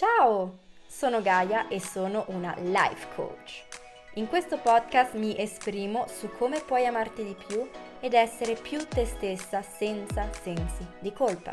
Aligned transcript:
Ciao, 0.00 0.60
sono 0.86 1.20
Gaia 1.20 1.68
e 1.68 1.78
sono 1.78 2.24
una 2.28 2.54
life 2.58 3.08
coach. 3.14 3.66
In 4.14 4.28
questo 4.28 4.56
podcast 4.56 5.14
mi 5.14 5.38
esprimo 5.38 6.06
su 6.08 6.30
come 6.38 6.60
puoi 6.60 6.86
amarti 6.86 7.22
di 7.22 7.36
più 7.46 7.68
ed 8.00 8.14
essere 8.14 8.54
più 8.54 8.88
te 8.88 9.04
stessa 9.04 9.60
senza 9.60 10.26
sensi 10.32 10.86
di 11.00 11.12
colpa 11.12 11.52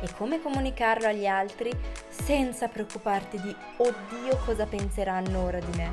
e 0.00 0.10
come 0.16 0.40
comunicarlo 0.40 1.08
agli 1.08 1.26
altri 1.26 1.70
senza 2.08 2.68
preoccuparti 2.68 3.38
di 3.42 3.54
oddio 3.76 4.38
cosa 4.46 4.64
penseranno 4.64 5.44
ora 5.44 5.58
di 5.58 5.76
me. 5.76 5.92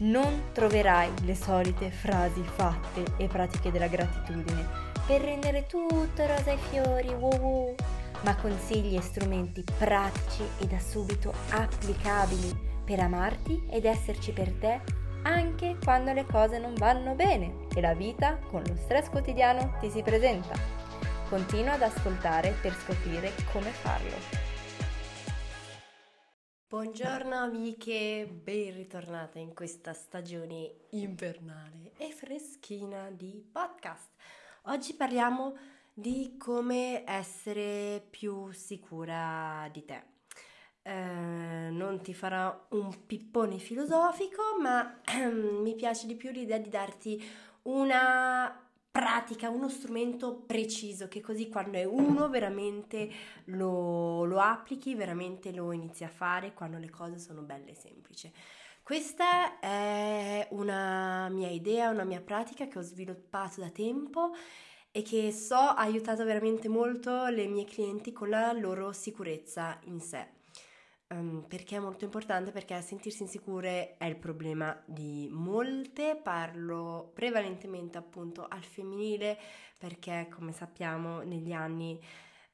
Non 0.00 0.50
troverai 0.52 1.10
le 1.24 1.34
solite 1.34 1.90
frasi 1.90 2.42
fatte 2.42 3.14
e 3.16 3.28
pratiche 3.28 3.70
della 3.70 3.88
gratitudine 3.88 4.68
per 5.06 5.22
rendere 5.22 5.64
tutto 5.64 6.26
rosa 6.26 6.50
e 6.50 6.58
fiori, 6.58 7.08
wow 7.14 7.38
wow 7.38 7.74
ma 8.22 8.36
consigli 8.36 8.96
e 8.96 9.00
strumenti 9.00 9.64
pratici 9.78 10.42
e 10.58 10.66
da 10.66 10.78
subito 10.78 11.32
applicabili 11.50 12.70
per 12.84 13.00
amarti 13.00 13.66
ed 13.70 13.84
esserci 13.84 14.32
per 14.32 14.52
te 14.52 14.80
anche 15.22 15.76
quando 15.82 16.12
le 16.12 16.24
cose 16.24 16.58
non 16.58 16.74
vanno 16.74 17.14
bene 17.14 17.66
e 17.74 17.80
la 17.80 17.94
vita 17.94 18.38
con 18.38 18.62
lo 18.66 18.76
stress 18.76 19.08
quotidiano 19.08 19.76
ti 19.80 19.88
si 19.88 20.02
presenta. 20.02 20.54
Continua 21.28 21.72
ad 21.74 21.82
ascoltare 21.82 22.54
per 22.60 22.72
scoprire 22.74 23.32
come 23.52 23.70
farlo. 23.70 24.50
Buongiorno 26.68 27.36
amiche, 27.36 28.26
ben 28.26 28.74
ritornate 28.74 29.38
in 29.38 29.54
questa 29.54 29.92
stagione 29.92 30.86
invernale 30.90 31.92
e 31.98 32.10
freschina 32.10 33.10
di 33.10 33.46
podcast. 33.52 34.08
Oggi 34.62 34.94
parliamo 34.94 35.50
di 35.50 35.81
di 35.94 36.36
come 36.38 37.04
essere 37.06 38.06
più 38.08 38.50
sicura 38.52 39.68
di 39.72 39.84
te. 39.84 40.10
Eh, 40.82 41.70
non 41.70 42.00
ti 42.02 42.12
farò 42.12 42.66
un 42.70 43.06
pippone 43.06 43.58
filosofico, 43.58 44.42
ma 44.60 45.00
ehm, 45.04 45.60
mi 45.62 45.74
piace 45.74 46.06
di 46.06 46.16
più 46.16 46.30
l'idea 46.30 46.58
di 46.58 46.70
darti 46.70 47.22
una 47.62 48.62
pratica, 48.90 49.48
uno 49.48 49.68
strumento 49.68 50.34
preciso 50.34 51.08
che 51.08 51.20
così 51.20 51.48
quando 51.48 51.78
è 51.78 51.84
uno 51.84 52.28
veramente 52.28 53.10
lo, 53.46 54.24
lo 54.24 54.38
applichi, 54.38 54.94
veramente 54.94 55.52
lo 55.52 55.72
inizi 55.72 56.04
a 56.04 56.08
fare 56.08 56.52
quando 56.52 56.78
le 56.78 56.90
cose 56.90 57.18
sono 57.18 57.42
belle 57.42 57.70
e 57.70 57.74
semplici. 57.74 58.30
Questa 58.82 59.60
è 59.60 60.48
una 60.50 61.28
mia 61.30 61.48
idea, 61.48 61.90
una 61.90 62.04
mia 62.04 62.20
pratica 62.20 62.66
che 62.66 62.78
ho 62.78 62.82
sviluppato 62.82 63.60
da 63.60 63.70
tempo 63.70 64.32
e 64.92 65.02
che 65.02 65.32
so 65.32 65.56
ha 65.56 65.76
aiutato 65.76 66.24
veramente 66.24 66.68
molto 66.68 67.26
le 67.26 67.46
mie 67.46 67.64
clienti 67.64 68.12
con 68.12 68.28
la 68.28 68.52
loro 68.52 68.92
sicurezza 68.92 69.80
in 69.84 70.00
sé. 70.00 70.40
Um, 71.08 71.44
perché 71.48 71.76
è 71.76 71.78
molto 71.78 72.04
importante? 72.04 72.52
Perché 72.52 72.80
sentirsi 72.80 73.22
insicure 73.22 73.96
è 73.96 74.04
il 74.04 74.16
problema 74.16 74.80
di 74.86 75.28
molte, 75.30 76.18
parlo 76.22 77.10
prevalentemente 77.14 77.98
appunto 77.98 78.46
al 78.48 78.62
femminile 78.62 79.38
perché 79.78 80.28
come 80.30 80.52
sappiamo 80.52 81.22
negli 81.22 81.52
anni 81.52 82.00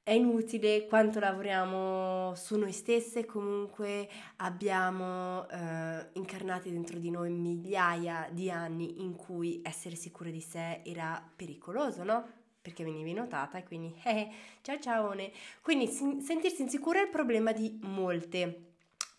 è 0.08 0.12
inutile 0.12 0.86
quanto 0.86 1.20
lavoriamo 1.20 2.34
su 2.34 2.56
noi 2.56 2.72
stesse, 2.72 3.26
comunque 3.26 4.08
abbiamo 4.36 5.46
eh, 5.50 6.08
incarnati 6.14 6.70
dentro 6.70 6.98
di 6.98 7.10
noi 7.10 7.30
migliaia 7.30 8.26
di 8.32 8.50
anni 8.50 9.02
in 9.02 9.16
cui 9.16 9.60
essere 9.62 9.96
sicure 9.96 10.30
di 10.30 10.40
sé 10.40 10.80
era 10.82 11.22
pericoloso, 11.36 12.04
no? 12.04 12.26
Perché 12.62 12.84
venivi 12.84 13.12
notata 13.12 13.58
e 13.58 13.64
quindi 13.64 13.94
eh, 14.02 14.30
ciao 14.62 14.78
ciao. 14.78 15.14
Quindi 15.60 15.86
si, 15.88 16.22
sentirsi 16.22 16.62
insicura 16.62 17.00
è 17.00 17.02
il 17.02 17.10
problema 17.10 17.52
di 17.52 17.78
molte. 17.82 18.76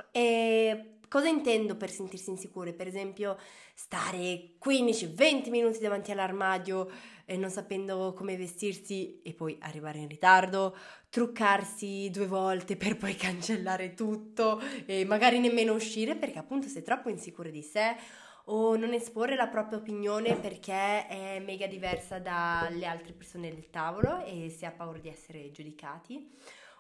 E 0.10 0.98
cosa 1.08 1.28
intendo 1.28 1.76
per 1.76 1.92
sentirsi 1.92 2.32
insicure? 2.32 2.74
Per 2.74 2.88
esempio, 2.88 3.38
stare 3.76 4.54
15-20 4.60 5.50
minuti 5.52 5.78
davanti 5.78 6.12
all'armadio 6.12 6.90
e 7.30 7.38
non 7.38 7.52
sapendo 7.52 8.16
come 8.18 8.36
vestirsi 8.36 9.22
e 9.22 9.36
poi 9.36 9.56
arrivare 9.62 10.00
in 10.00 10.08
ritardo, 10.08 10.76
truccarsi 11.10 12.10
due 12.12 12.26
volte 12.26 12.76
per 12.76 12.98
poi 12.98 13.16
cancellare 13.16 13.94
tutto 13.94 14.60
e 14.88 15.06
magari 15.06 15.38
nemmeno 15.38 15.74
uscire 15.74 16.16
perché 16.16 16.40
appunto 16.40 16.68
sei 16.68 16.82
troppo 16.82 17.10
insicure 17.10 17.52
di 17.52 17.62
sé 17.62 17.96
o 18.46 18.76
non 18.76 18.94
esporre 18.94 19.36
la 19.36 19.48
propria 19.48 19.78
opinione 19.78 20.38
perché 20.38 21.06
è 21.06 21.40
mega 21.46 21.68
diversa 21.68 22.18
dalle 22.18 22.88
altre 22.88 23.14
persone 23.14 23.54
del 23.54 23.70
tavolo 23.70 24.26
e 24.26 24.50
si 24.50 24.66
ha 24.66 24.72
paura 24.72 24.98
di 24.98 25.10
essere 25.10 25.52
giudicati, 25.52 26.36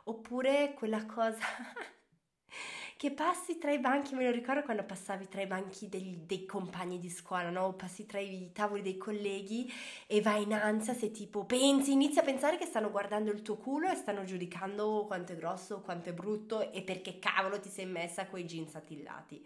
oppure 0.05 0.73
quella 0.75 1.05
cosa 1.05 1.37
che 2.99 3.11
passi 3.11 3.57
tra 3.57 3.71
i 3.71 3.79
banchi, 3.79 4.13
me 4.13 4.25
lo 4.25 4.31
ricordo 4.31 4.61
quando 4.61 4.83
passavi 4.83 5.29
tra 5.29 5.41
i 5.41 5.47
banchi 5.47 5.87
dei, 5.87 6.25
dei 6.25 6.45
compagni 6.45 6.99
di 6.99 7.09
scuola, 7.09 7.49
no? 7.49 7.71
Passi 7.71 8.05
tra 8.05 8.19
i 8.19 8.51
tavoli 8.51 8.81
dei 8.81 8.97
colleghi 8.97 9.71
e 10.05 10.19
vai 10.19 10.43
in 10.43 10.53
ansia 10.53 10.93
se 10.93 11.09
tipo 11.09 11.45
pensi, 11.45 11.93
inizi 11.93 12.19
a 12.19 12.23
pensare 12.23 12.57
che 12.57 12.65
stanno 12.65 12.91
guardando 12.91 13.31
il 13.31 13.41
tuo 13.41 13.55
culo 13.55 13.89
e 13.89 13.95
stanno 13.95 14.25
giudicando 14.25 15.05
quanto 15.07 15.31
è 15.31 15.37
grosso, 15.37 15.79
quanto 15.79 16.09
è 16.09 16.13
brutto 16.13 16.73
e 16.73 16.81
perché 16.81 17.19
cavolo 17.19 17.57
ti 17.61 17.69
sei 17.69 17.85
messa 17.85 18.27
quei 18.27 18.43
jeans 18.43 18.75
attillati. 18.75 19.41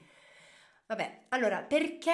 Vabbè, 0.88 1.26
allora, 1.30 1.62
perché 1.62 2.12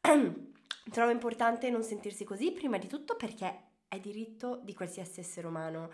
trovo 0.90 1.10
importante 1.10 1.68
non 1.68 1.82
sentirsi 1.82 2.24
così? 2.24 2.52
Prima 2.52 2.78
di 2.78 2.86
tutto 2.86 3.16
perché 3.16 3.64
è 3.86 4.00
diritto 4.00 4.58
di 4.64 4.72
qualsiasi 4.72 5.20
essere 5.20 5.46
umano 5.46 5.90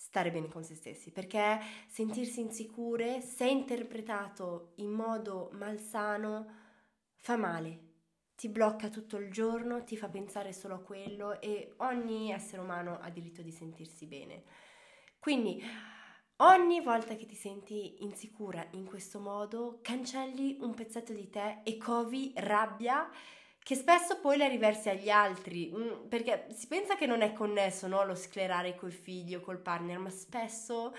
stare 0.00 0.30
bene 0.30 0.48
con 0.48 0.64
se 0.64 0.74
stessi, 0.74 1.12
perché 1.12 1.60
sentirsi 1.86 2.40
insicure, 2.40 3.20
se 3.20 3.46
interpretato 3.46 4.72
in 4.76 4.90
modo 4.90 5.50
malsano, 5.52 6.46
fa 7.16 7.36
male, 7.36 7.88
ti 8.34 8.48
blocca 8.48 8.88
tutto 8.88 9.18
il 9.18 9.30
giorno, 9.30 9.84
ti 9.84 9.98
fa 9.98 10.08
pensare 10.08 10.54
solo 10.54 10.76
a 10.76 10.80
quello 10.80 11.38
e 11.38 11.74
ogni 11.78 12.32
essere 12.32 12.62
umano 12.62 12.98
ha 12.98 13.10
diritto 13.10 13.42
di 13.42 13.52
sentirsi 13.52 14.06
bene. 14.06 14.44
Quindi 15.18 15.62
ogni 16.36 16.80
volta 16.80 17.14
che 17.14 17.26
ti 17.26 17.36
senti 17.36 18.02
insicura 18.02 18.66
in 18.70 18.86
questo 18.86 19.20
modo, 19.20 19.80
cancelli 19.82 20.56
un 20.60 20.72
pezzetto 20.72 21.12
di 21.12 21.28
te 21.28 21.60
e 21.62 21.76
covi 21.76 22.32
rabbia 22.36 23.06
che 23.70 23.76
spesso 23.76 24.18
poi 24.18 24.36
le 24.36 24.48
riversi 24.48 24.88
agli 24.88 25.10
altri, 25.10 25.72
mm, 25.72 26.08
perché 26.08 26.46
si 26.52 26.66
pensa 26.66 26.96
che 26.96 27.06
non 27.06 27.20
è 27.22 27.32
connesso 27.32 27.86
no? 27.86 28.04
lo 28.04 28.16
sclerare 28.16 28.74
col 28.74 28.90
figlio, 28.90 29.40
col 29.40 29.60
partner, 29.60 29.96
ma 29.96 30.10
spesso 30.10 30.92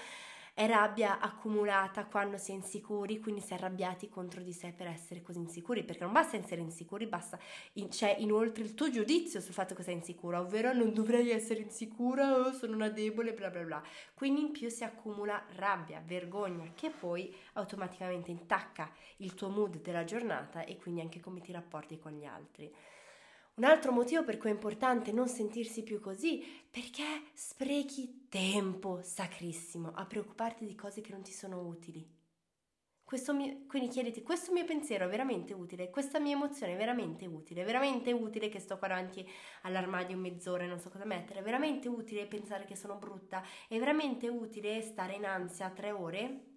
è 0.61 0.67
rabbia 0.67 1.19
accumulata 1.19 2.05
quando 2.05 2.37
si 2.37 2.51
è 2.51 2.53
insicuri, 2.53 3.19
quindi 3.19 3.41
si 3.41 3.51
è 3.51 3.55
arrabbiati 3.55 4.09
contro 4.09 4.43
di 4.43 4.53
sé 4.53 4.71
per 4.71 4.85
essere 4.85 5.23
così 5.23 5.39
insicuri, 5.39 5.83
perché 5.83 6.03
non 6.03 6.13
basta 6.13 6.37
essere 6.37 6.61
insicuri, 6.61 7.07
basta, 7.07 7.39
c'è 7.89 8.17
inoltre 8.19 8.63
il 8.63 8.75
tuo 8.75 8.91
giudizio 8.91 9.41
sul 9.41 9.55
fatto 9.55 9.73
che 9.73 9.81
sei 9.81 9.95
insicura, 9.95 10.39
ovvero 10.39 10.71
non 10.71 10.93
dovrei 10.93 11.31
essere 11.31 11.61
insicura, 11.61 12.37
oh, 12.37 12.53
sono 12.53 12.75
una 12.75 12.89
debole, 12.89 13.33
bla 13.33 13.49
bla 13.49 13.63
bla. 13.63 13.83
Quindi 14.13 14.41
in 14.41 14.51
più 14.51 14.69
si 14.69 14.83
accumula 14.83 15.43
rabbia, 15.55 15.99
vergogna, 16.05 16.71
che 16.75 16.91
poi 16.91 17.35
automaticamente 17.53 18.29
intacca 18.29 18.91
il 19.17 19.33
tuo 19.33 19.49
mood 19.49 19.81
della 19.81 20.03
giornata 20.03 20.63
e 20.63 20.77
quindi 20.77 21.01
anche 21.01 21.19
come 21.19 21.41
ti 21.41 21.51
rapporti 21.51 21.97
con 21.97 22.11
gli 22.11 22.25
altri. 22.25 22.71
Un 23.55 23.63
altro 23.65 23.91
motivo 23.91 24.23
per 24.23 24.37
cui 24.37 24.49
è 24.49 24.53
importante 24.53 25.11
non 25.11 25.27
sentirsi 25.27 25.83
più 25.83 25.99
così, 25.99 26.43
perché 26.69 27.03
sprechi 27.33 28.27
tempo 28.29 29.01
sacrissimo 29.03 29.91
a 29.93 30.05
preoccuparti 30.05 30.65
di 30.65 30.75
cose 30.75 31.01
che 31.01 31.11
non 31.11 31.21
ti 31.21 31.31
sono 31.31 31.59
utili. 31.61 32.19
Mio, 33.33 33.65
quindi 33.67 33.89
chiediti, 33.89 34.21
questo 34.23 34.53
mio 34.53 34.63
pensiero 34.63 35.05
è 35.05 35.09
veramente 35.09 35.53
utile? 35.53 35.89
Questa 35.89 36.17
mia 36.17 36.33
emozione 36.33 36.73
è 36.73 36.77
veramente 36.77 37.25
utile? 37.25 37.61
È 37.61 37.65
veramente 37.65 38.13
utile 38.13 38.47
che 38.47 38.59
sto 38.59 38.77
qua 38.77 38.87
davanti 38.87 39.27
all'armadio 39.63 40.15
mezz'ora 40.15 40.63
e 40.63 40.67
non 40.67 40.79
so 40.79 40.89
cosa 40.89 41.03
mettere? 41.03 41.41
È 41.41 41.43
veramente 41.43 41.89
utile 41.89 42.25
pensare 42.25 42.63
che 42.63 42.77
sono 42.77 42.95
brutta? 42.95 43.43
È 43.67 43.77
veramente 43.77 44.29
utile 44.29 44.81
stare 44.81 45.15
in 45.15 45.25
ansia 45.25 45.69
tre 45.71 45.91
ore? 45.91 46.50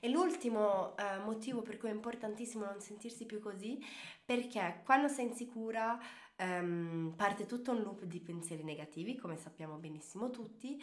E 0.00 0.08
l'ultimo 0.08 0.96
eh, 0.96 1.18
motivo 1.18 1.60
per 1.60 1.76
cui 1.76 1.90
è 1.90 1.92
importantissimo 1.92 2.64
non 2.64 2.80
sentirsi 2.80 3.26
più 3.26 3.38
così, 3.38 3.78
perché 4.24 4.80
quando 4.84 5.08
sei 5.08 5.26
insicura 5.26 5.98
ehm, 6.36 7.12
parte 7.16 7.44
tutto 7.44 7.72
un 7.72 7.82
loop 7.82 8.04
di 8.04 8.20
pensieri 8.20 8.64
negativi, 8.64 9.16
come 9.16 9.36
sappiamo 9.36 9.76
benissimo 9.76 10.30
tutti, 10.30 10.82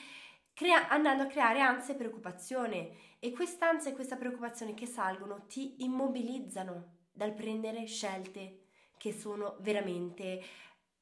crea- 0.53 0.87
andando 0.89 1.23
a 1.23 1.27
creare 1.27 1.61
ansia 1.61 1.95
e 1.95 1.97
preoccupazione. 1.97 2.91
E 3.19 3.31
quest'ansia 3.31 3.89
e 3.91 3.95
questa 3.95 4.17
preoccupazione 4.17 4.75
che 4.75 4.85
salgono 4.85 5.45
ti 5.47 5.83
immobilizzano 5.83 6.95
dal 7.11 7.33
prendere 7.33 7.85
scelte 7.87 8.65
che 8.97 9.13
sono 9.13 9.57
veramente 9.61 10.41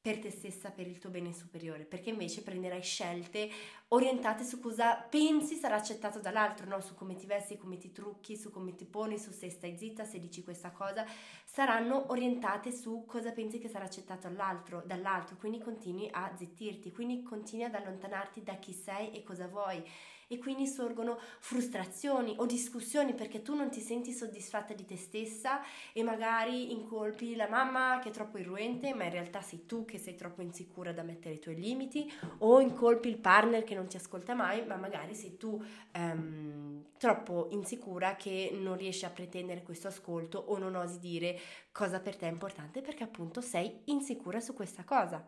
per 0.05 0.19
te 0.19 0.29
stessa, 0.29 0.69
per 0.69 0.85
il 0.85 0.99
tuo 0.99 1.09
bene 1.09 1.33
superiore, 1.33 1.83
perché 1.83 2.11
invece 2.11 2.43
prenderai 2.43 2.83
scelte 2.83 3.49
orientate 3.87 4.43
su 4.43 4.59
cosa 4.59 4.97
pensi 4.97 5.55
sarà 5.55 5.77
accettato 5.77 6.19
dall'altro, 6.19 6.67
no? 6.67 6.79
su 6.79 6.93
come 6.93 7.15
ti 7.15 7.25
vesti, 7.25 7.57
come 7.57 7.77
ti 7.77 7.91
trucchi, 7.91 8.37
su 8.37 8.51
come 8.51 8.75
ti 8.75 8.85
poni, 8.85 9.17
su 9.17 9.31
se 9.31 9.49
stai 9.49 9.75
zitta, 9.75 10.03
se 10.05 10.19
dici 10.19 10.43
questa 10.43 10.69
cosa, 10.69 11.07
saranno 11.43 12.11
orientate 12.11 12.71
su 12.71 13.05
cosa 13.07 13.31
pensi 13.31 13.57
che 13.57 13.67
sarà 13.67 13.85
accettato 13.85 14.27
dall'altro, 14.27 14.83
dall'altro, 14.85 15.37
quindi 15.37 15.57
continui 15.57 16.07
a 16.11 16.31
zittirti, 16.37 16.91
quindi 16.91 17.23
continui 17.23 17.65
ad 17.65 17.73
allontanarti 17.73 18.43
da 18.43 18.57
chi 18.57 18.73
sei 18.73 19.11
e 19.11 19.23
cosa 19.23 19.47
vuoi 19.47 19.83
e 20.27 20.37
quindi 20.37 20.67
sorgono 20.67 21.19
frustrazioni 21.39 22.35
o 22.37 22.45
discussioni 22.45 23.13
perché 23.13 23.41
tu 23.41 23.55
non 23.55 23.69
ti 23.69 23.79
senti 23.79 24.11
soddisfatta 24.11 24.73
di 24.73 24.85
te 24.85 24.97
stessa 24.97 25.61
e 25.93 26.03
magari 26.03 26.71
incolpi 26.71 27.35
la 27.35 27.47
mamma 27.47 27.99
che 28.01 28.09
è 28.09 28.11
troppo 28.11 28.37
irruente, 28.37 28.93
ma 28.93 29.03
in 29.03 29.11
realtà 29.11 29.41
sei 29.41 29.65
tu 29.65 29.85
che 29.85 29.97
sei 29.97 30.15
troppo 30.15 30.41
insicura 30.41 30.91
da 30.91 31.03
mettere 31.03 31.35
i 31.35 31.39
tuoi 31.39 31.55
limiti 31.55 32.11
o 32.39 32.59
incolpi 32.59 33.09
il 33.09 33.17
partner 33.17 33.63
che 33.63 33.75
non 33.75 33.87
ti 33.87 33.97
ascolta 33.97 34.33
mai, 34.33 34.65
ma 34.65 34.75
magari 34.75 35.15
sei 35.15 35.37
tu 35.37 35.61
ehm, 35.91 36.85
troppo 36.97 37.49
insicura 37.51 38.15
che 38.15 38.51
non 38.53 38.77
riesci 38.77 39.05
a 39.05 39.09
pretendere 39.09 39.63
questo 39.63 39.87
ascolto 39.87 40.37
o 40.39 40.57
non 40.57 40.75
osi 40.75 40.99
dire 40.99 41.39
cosa 41.71 41.99
per 41.99 42.15
te 42.15 42.27
è 42.27 42.31
importante 42.31 42.81
perché 42.81 43.03
appunto 43.03 43.41
sei 43.41 43.81
insicura 43.85 44.39
su 44.39 44.53
questa 44.53 44.83
cosa. 44.83 45.27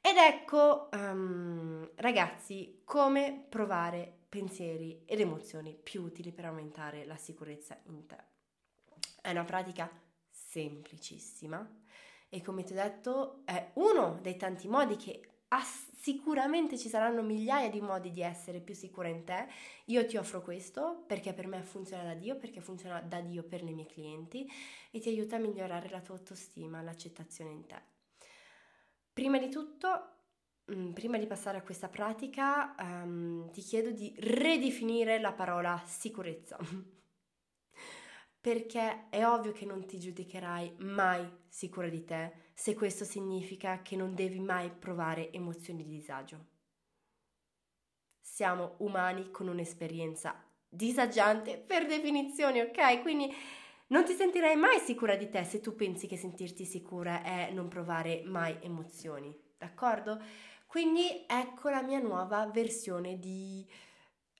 Ed 0.00 0.16
ecco, 0.16 0.88
um, 0.92 1.90
ragazzi, 1.96 2.82
come 2.84 3.44
provare 3.48 4.20
pensieri 4.28 5.02
ed 5.04 5.20
emozioni 5.20 5.74
più 5.74 6.02
utili 6.02 6.32
per 6.32 6.44
aumentare 6.46 7.04
la 7.04 7.16
sicurezza 7.16 7.78
in 7.86 8.06
te. 8.06 8.16
È 9.20 9.30
una 9.30 9.44
pratica 9.44 9.90
semplicissima 10.30 11.68
e 12.28 12.42
come 12.42 12.62
ti 12.62 12.72
ho 12.72 12.76
detto 12.76 13.42
è 13.44 13.70
uno 13.74 14.18
dei 14.20 14.36
tanti 14.36 14.68
modi 14.68 14.96
che 14.96 15.20
ass- 15.48 15.90
sicuramente 15.98 16.78
ci 16.78 16.88
saranno 16.88 17.22
migliaia 17.22 17.70
di 17.70 17.80
modi 17.80 18.10
di 18.10 18.22
essere 18.22 18.60
più 18.60 18.74
sicura 18.74 19.08
in 19.08 19.24
te. 19.24 19.46
Io 19.86 20.06
ti 20.06 20.16
offro 20.16 20.42
questo 20.42 21.04
perché 21.06 21.32
per 21.32 21.46
me 21.46 21.62
funziona 21.62 22.04
da 22.04 22.14
Dio, 22.14 22.36
perché 22.36 22.60
funziona 22.60 23.00
da 23.00 23.20
Dio 23.20 23.42
per 23.42 23.62
le 23.62 23.72
mie 23.72 23.86
clienti 23.86 24.48
e 24.90 25.00
ti 25.00 25.08
aiuta 25.08 25.36
a 25.36 25.40
migliorare 25.40 25.88
la 25.88 26.00
tua 26.00 26.14
autostima, 26.16 26.82
l'accettazione 26.82 27.50
in 27.50 27.66
te. 27.66 27.95
Prima 29.16 29.38
di 29.38 29.48
tutto, 29.48 30.10
mm, 30.70 30.92
prima 30.92 31.16
di 31.16 31.26
passare 31.26 31.56
a 31.56 31.62
questa 31.62 31.88
pratica, 31.88 32.74
um, 32.78 33.50
ti 33.50 33.62
chiedo 33.62 33.90
di 33.90 34.14
ridefinire 34.18 35.18
la 35.18 35.32
parola 35.32 35.82
sicurezza. 35.86 36.58
Perché 38.38 39.08
è 39.08 39.26
ovvio 39.26 39.52
che 39.52 39.64
non 39.64 39.86
ti 39.86 39.98
giudicherai 39.98 40.74
mai 40.80 41.26
sicura 41.48 41.88
di 41.88 42.04
te 42.04 42.50
se 42.52 42.74
questo 42.74 43.04
significa 43.04 43.80
che 43.80 43.96
non 43.96 44.14
devi 44.14 44.38
mai 44.38 44.70
provare 44.70 45.32
emozioni 45.32 45.82
di 45.82 45.96
disagio. 45.96 46.48
Siamo 48.20 48.74
umani 48.80 49.30
con 49.30 49.48
un'esperienza 49.48 50.44
disagiante 50.68 51.56
per 51.56 51.86
definizione, 51.86 52.64
ok? 52.64 53.00
Quindi 53.00 53.34
non 53.88 54.04
ti 54.04 54.14
sentirai 54.14 54.56
mai 54.56 54.78
sicura 54.80 55.14
di 55.14 55.28
te 55.28 55.44
se 55.44 55.60
tu 55.60 55.74
pensi 55.74 56.06
che 56.06 56.16
sentirti 56.16 56.64
sicura 56.64 57.22
è 57.22 57.50
non 57.52 57.68
provare 57.68 58.22
mai 58.24 58.56
emozioni, 58.60 59.36
d'accordo? 59.56 60.20
Quindi 60.66 61.24
ecco 61.28 61.68
la 61.68 61.82
mia 61.82 62.00
nuova 62.00 62.46
versione 62.46 63.18
di 63.18 63.64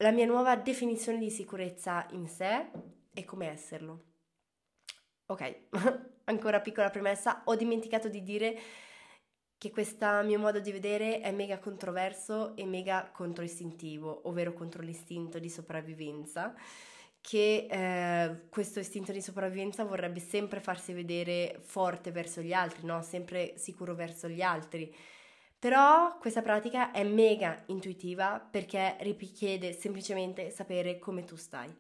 la 0.01 0.11
mia 0.11 0.27
nuova 0.27 0.57
definizione 0.57 1.19
di 1.19 1.31
sicurezza 1.31 2.07
in 2.11 2.27
sé 2.27 2.71
e 3.15 3.25
come 3.25 3.49
esserlo. 3.49 4.05
Ok, 5.27 5.69
ancora 6.25 6.61
piccola 6.61 6.91
premessa, 6.91 7.43
ho 7.45 7.55
dimenticato 7.55 8.09
di 8.09 8.23
dire 8.23 8.59
che 9.57 9.71
questo 9.71 10.23
mio 10.23 10.39
modo 10.39 10.61
di 10.61 10.71
vedere 10.71 11.21
è 11.21 11.31
mega 11.33 11.59
controverso 11.59 12.55
e 12.57 12.67
mega 12.67 13.11
controistintivo, 13.11 14.29
ovvero 14.29 14.53
contro 14.53 14.83
l'istinto 14.83 15.39
di 15.39 15.49
sopravvivenza 15.49 16.55
che 17.27 17.67
eh, 17.69 18.49
questo 18.49 18.79
istinto 18.79 19.11
di 19.11 19.21
sopravvivenza 19.21 19.83
vorrebbe 19.83 20.21
sempre 20.21 20.61
farsi 20.61 20.93
vedere 20.93 21.59
forte 21.61 22.13
verso 22.13 22.41
gli 22.41 22.53
altri, 22.53 22.87
no? 22.87 23.03
sempre 23.03 23.55
sicuro 23.57 23.97
verso 23.97 24.29
gli 24.29 24.43
altri. 24.43 24.95
Però 25.59 26.19
questa 26.19 26.41
pratica 26.41 26.93
è 26.93 27.03
mega 27.03 27.61
intuitiva 27.67 28.39
perché 28.39 28.97
richiede 29.01 29.73
semplicemente 29.73 30.51
sapere 30.51 31.01
come 31.01 31.25
tu 31.25 31.35
stai. 31.35 31.75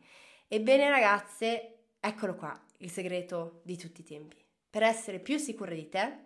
Ebbene 0.49 0.91
ragazze, 0.91 1.91
eccolo 2.01 2.35
qua, 2.35 2.61
il 2.79 2.91
segreto 2.91 3.61
di 3.63 3.77
tutti 3.77 4.01
i 4.01 4.05
tempi. 4.05 4.45
Per 4.69 4.83
essere 4.83 5.21
più 5.21 5.39
sicura 5.39 5.73
di 5.73 5.89
te, 5.89 6.25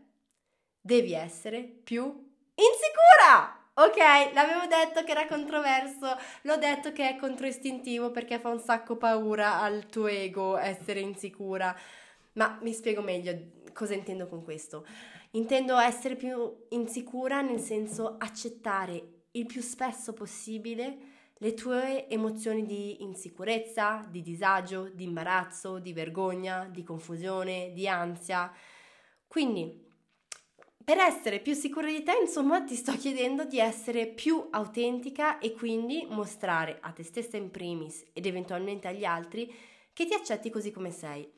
devi 0.81 1.13
essere 1.13 1.61
più 1.65 2.05
insicura! 2.55 3.60
Ok, 3.81 3.97
l'avevo 4.35 4.67
detto 4.67 5.03
che 5.05 5.13
era 5.13 5.27
controverso, 5.27 6.15
l'ho 6.43 6.57
detto 6.59 6.93
che 6.93 7.09
è 7.09 7.17
controistintivo 7.17 8.11
perché 8.11 8.39
fa 8.39 8.51
un 8.51 8.61
sacco 8.61 8.97
paura 8.97 9.63
al 9.63 9.87
tuo 9.87 10.07
ego 10.07 10.59
essere 10.59 11.01
insicura. 11.01 11.75
Ma 12.35 12.59
mi 12.61 12.75
spiego 12.75 13.01
meglio 13.01 13.35
cosa 13.73 13.95
intendo 13.95 14.27
con 14.27 14.45
questo. 14.45 14.87
Intendo 15.31 15.79
essere 15.79 16.17
più 16.17 16.67
insicura 16.69 17.41
nel 17.41 17.59
senso 17.59 18.17
accettare 18.19 19.03
il 19.31 19.47
più 19.47 19.63
spesso 19.63 20.13
possibile 20.13 20.99
le 21.39 21.55
tue 21.55 22.07
emozioni 22.11 22.67
di 22.67 23.03
insicurezza, 23.03 24.07
di 24.11 24.21
disagio, 24.21 24.91
di 24.93 25.05
imbarazzo, 25.05 25.79
di 25.79 25.95
vergogna, 25.95 26.69
di 26.71 26.83
confusione, 26.83 27.73
di 27.73 27.89
ansia. 27.89 28.53
Quindi 29.27 29.89
per 30.91 30.99
essere 30.99 31.39
più 31.39 31.55
sicura 31.55 31.87
di 31.87 32.03
te, 32.03 32.19
insomma, 32.21 32.65
ti 32.65 32.75
sto 32.75 32.91
chiedendo 32.97 33.45
di 33.45 33.61
essere 33.61 34.09
più 34.09 34.49
autentica 34.51 35.39
e 35.39 35.53
quindi 35.53 36.05
mostrare 36.11 36.79
a 36.81 36.91
te 36.91 37.05
stessa 37.05 37.37
in 37.37 37.53
primis 37.53 38.07
ed 38.13 38.27
eventualmente 38.27 38.89
agli 38.89 39.05
altri 39.05 39.55
che 39.93 40.07
ti 40.07 40.15
accetti 40.15 40.51
così 40.51 40.73
come 40.73 40.91
sei. 40.91 41.31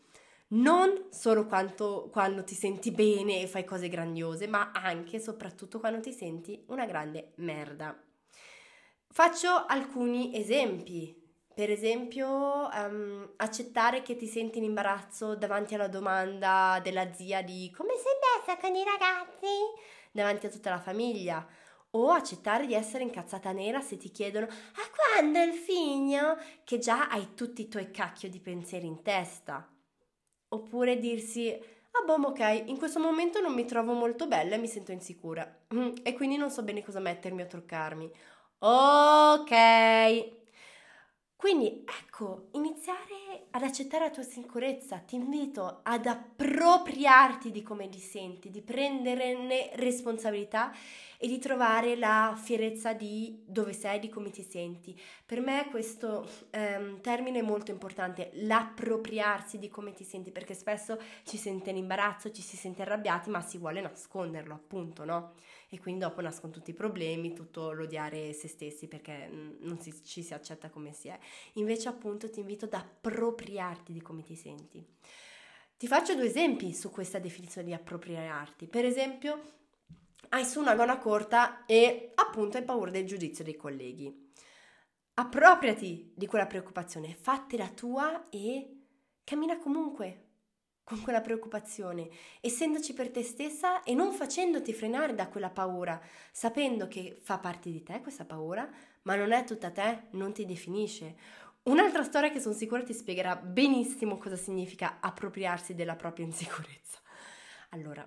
Non 0.54 1.08
solo 1.10 1.44
quanto, 1.44 2.08
quando 2.10 2.44
ti 2.44 2.54
senti 2.54 2.92
bene 2.92 3.42
e 3.42 3.46
fai 3.46 3.64
cose 3.64 3.90
grandiose, 3.90 4.46
ma 4.46 4.70
anche 4.72 5.16
e 5.16 5.20
soprattutto 5.20 5.80
quando 5.80 6.00
ti 6.00 6.12
senti 6.12 6.64
una 6.68 6.86
grande 6.86 7.32
merda. 7.34 7.94
Faccio 9.06 9.66
alcuni 9.66 10.34
esempi 10.34 11.21
per 11.54 11.70
esempio, 11.70 12.28
um, 12.28 13.32
accettare 13.36 14.02
che 14.02 14.16
ti 14.16 14.26
senti 14.26 14.58
in 14.58 14.64
imbarazzo 14.64 15.34
davanti 15.36 15.74
alla 15.74 15.88
domanda 15.88 16.80
della 16.82 17.12
zia 17.12 17.42
di 17.42 17.72
come 17.76 17.94
sei 17.96 18.12
messa 18.20 18.58
con 18.60 18.74
i 18.74 18.84
ragazzi 18.84 19.46
davanti 20.10 20.46
a 20.46 20.50
tutta 20.50 20.70
la 20.70 20.80
famiglia. 20.80 21.46
O 21.94 22.10
accettare 22.10 22.66
di 22.66 22.72
essere 22.72 23.04
incazzata 23.04 23.52
nera 23.52 23.82
se 23.82 23.98
ti 23.98 24.10
chiedono 24.10 24.46
a 24.46 25.14
quando 25.14 25.42
il 25.42 25.52
figlio? 25.52 26.38
Che 26.64 26.78
già 26.78 27.08
hai 27.08 27.34
tutti 27.34 27.62
i 27.62 27.68
tuoi 27.68 27.90
cacchio 27.90 28.30
di 28.30 28.40
pensieri 28.40 28.86
in 28.86 29.02
testa. 29.02 29.68
Oppure 30.48 30.98
dirsi 30.98 31.50
ah 31.92 32.04
boh, 32.04 32.28
ok, 32.28 32.64
in 32.66 32.78
questo 32.78 32.98
momento 32.98 33.40
non 33.40 33.52
mi 33.52 33.66
trovo 33.66 33.92
molto 33.92 34.26
bella 34.26 34.54
e 34.54 34.58
mi 34.58 34.68
sento 34.68 34.92
insicura. 34.92 35.60
E 36.02 36.14
quindi 36.14 36.36
non 36.36 36.50
so 36.50 36.62
bene 36.62 36.82
cosa 36.82 37.00
mettermi 37.00 37.42
o 37.42 37.46
truccarmi. 37.46 38.10
Ok, 38.60 40.41
quindi 41.42 41.82
ecco, 41.84 42.50
iniziare 42.52 43.46
ad 43.50 43.64
accettare 43.64 44.04
la 44.04 44.10
tua 44.12 44.22
sicurezza, 44.22 44.98
ti 44.98 45.16
invito 45.16 45.80
ad 45.82 46.06
appropriarti 46.06 47.50
di 47.50 47.64
come 47.64 47.88
ti 47.88 47.98
senti, 47.98 48.48
di 48.48 48.62
prenderne 48.62 49.70
responsabilità 49.74 50.72
e 51.18 51.26
di 51.26 51.40
trovare 51.40 51.96
la 51.96 52.38
fierezza 52.40 52.92
di 52.92 53.42
dove 53.44 53.72
sei, 53.72 53.98
di 53.98 54.08
come 54.08 54.30
ti 54.30 54.44
senti. 54.44 54.96
Per 55.26 55.40
me 55.40 55.66
questo 55.68 56.28
ehm, 56.50 57.00
termine 57.00 57.40
è 57.40 57.42
molto 57.42 57.72
importante, 57.72 58.30
l'appropriarsi 58.34 59.58
di 59.58 59.68
come 59.68 59.92
ti 59.94 60.04
senti, 60.04 60.30
perché 60.30 60.54
spesso 60.54 60.96
ci 61.24 61.36
si 61.36 61.38
sente 61.38 61.70
in 61.70 61.76
imbarazzo, 61.76 62.30
ci 62.30 62.40
si 62.40 62.56
sente 62.56 62.82
arrabbiati, 62.82 63.30
ma 63.30 63.40
si 63.40 63.58
vuole 63.58 63.80
nasconderlo, 63.80 64.54
appunto, 64.54 65.04
no? 65.04 65.32
E 65.72 65.80
quindi 65.80 66.00
dopo 66.00 66.20
nascono 66.20 66.52
tutti 66.52 66.68
i 66.68 66.74
problemi, 66.74 67.32
tutto 67.32 67.72
l'odiare 67.72 68.34
se 68.34 68.46
stessi 68.46 68.88
perché 68.88 69.26
non 69.30 69.80
si, 69.80 70.04
ci 70.04 70.22
si 70.22 70.34
accetta 70.34 70.68
come 70.68 70.92
si 70.92 71.08
è. 71.08 71.18
Invece 71.54 71.88
appunto 71.88 72.28
ti 72.28 72.40
invito 72.40 72.66
ad 72.66 72.74
appropriarti 72.74 73.90
di 73.90 74.02
come 74.02 74.22
ti 74.22 74.36
senti. 74.36 74.86
Ti 75.78 75.86
faccio 75.86 76.14
due 76.14 76.26
esempi 76.26 76.74
su 76.74 76.90
questa 76.90 77.18
definizione 77.18 77.66
di 77.66 77.72
appropriarti. 77.72 78.66
Per 78.66 78.84
esempio, 78.84 79.40
hai 80.28 80.44
su 80.44 80.60
una 80.60 80.74
gonna 80.74 80.98
corta 80.98 81.64
e 81.64 82.10
appunto 82.16 82.58
hai 82.58 82.64
paura 82.64 82.90
del 82.90 83.06
giudizio 83.06 83.42
dei 83.42 83.56
colleghi. 83.56 84.30
Appropriati 85.14 86.12
di 86.14 86.26
quella 86.26 86.46
preoccupazione, 86.46 87.14
fattela 87.14 87.70
tua 87.70 88.28
e 88.28 88.76
cammina 89.24 89.56
comunque, 89.56 90.31
con 90.84 91.00
quella 91.00 91.20
preoccupazione, 91.20 92.08
essendoci 92.40 92.92
per 92.92 93.10
te 93.10 93.22
stessa 93.22 93.82
e 93.82 93.94
non 93.94 94.12
facendoti 94.12 94.72
frenare 94.72 95.14
da 95.14 95.28
quella 95.28 95.50
paura, 95.50 96.00
sapendo 96.30 96.88
che 96.88 97.18
fa 97.20 97.38
parte 97.38 97.70
di 97.70 97.82
te 97.82 98.00
questa 98.00 98.24
paura, 98.24 98.68
ma 99.02 99.14
non 99.14 99.32
è 99.32 99.44
tutta 99.44 99.70
te, 99.70 100.08
non 100.10 100.32
ti 100.32 100.44
definisce. 100.44 101.16
Un'altra 101.64 102.02
storia 102.02 102.30
che 102.30 102.40
sono 102.40 102.54
sicura 102.54 102.82
ti 102.82 102.92
spiegherà 102.92 103.36
benissimo 103.36 104.18
cosa 104.18 104.36
significa 104.36 104.98
appropriarsi 105.00 105.74
della 105.74 105.94
propria 105.94 106.26
insicurezza. 106.26 106.98
Allora, 107.70 108.06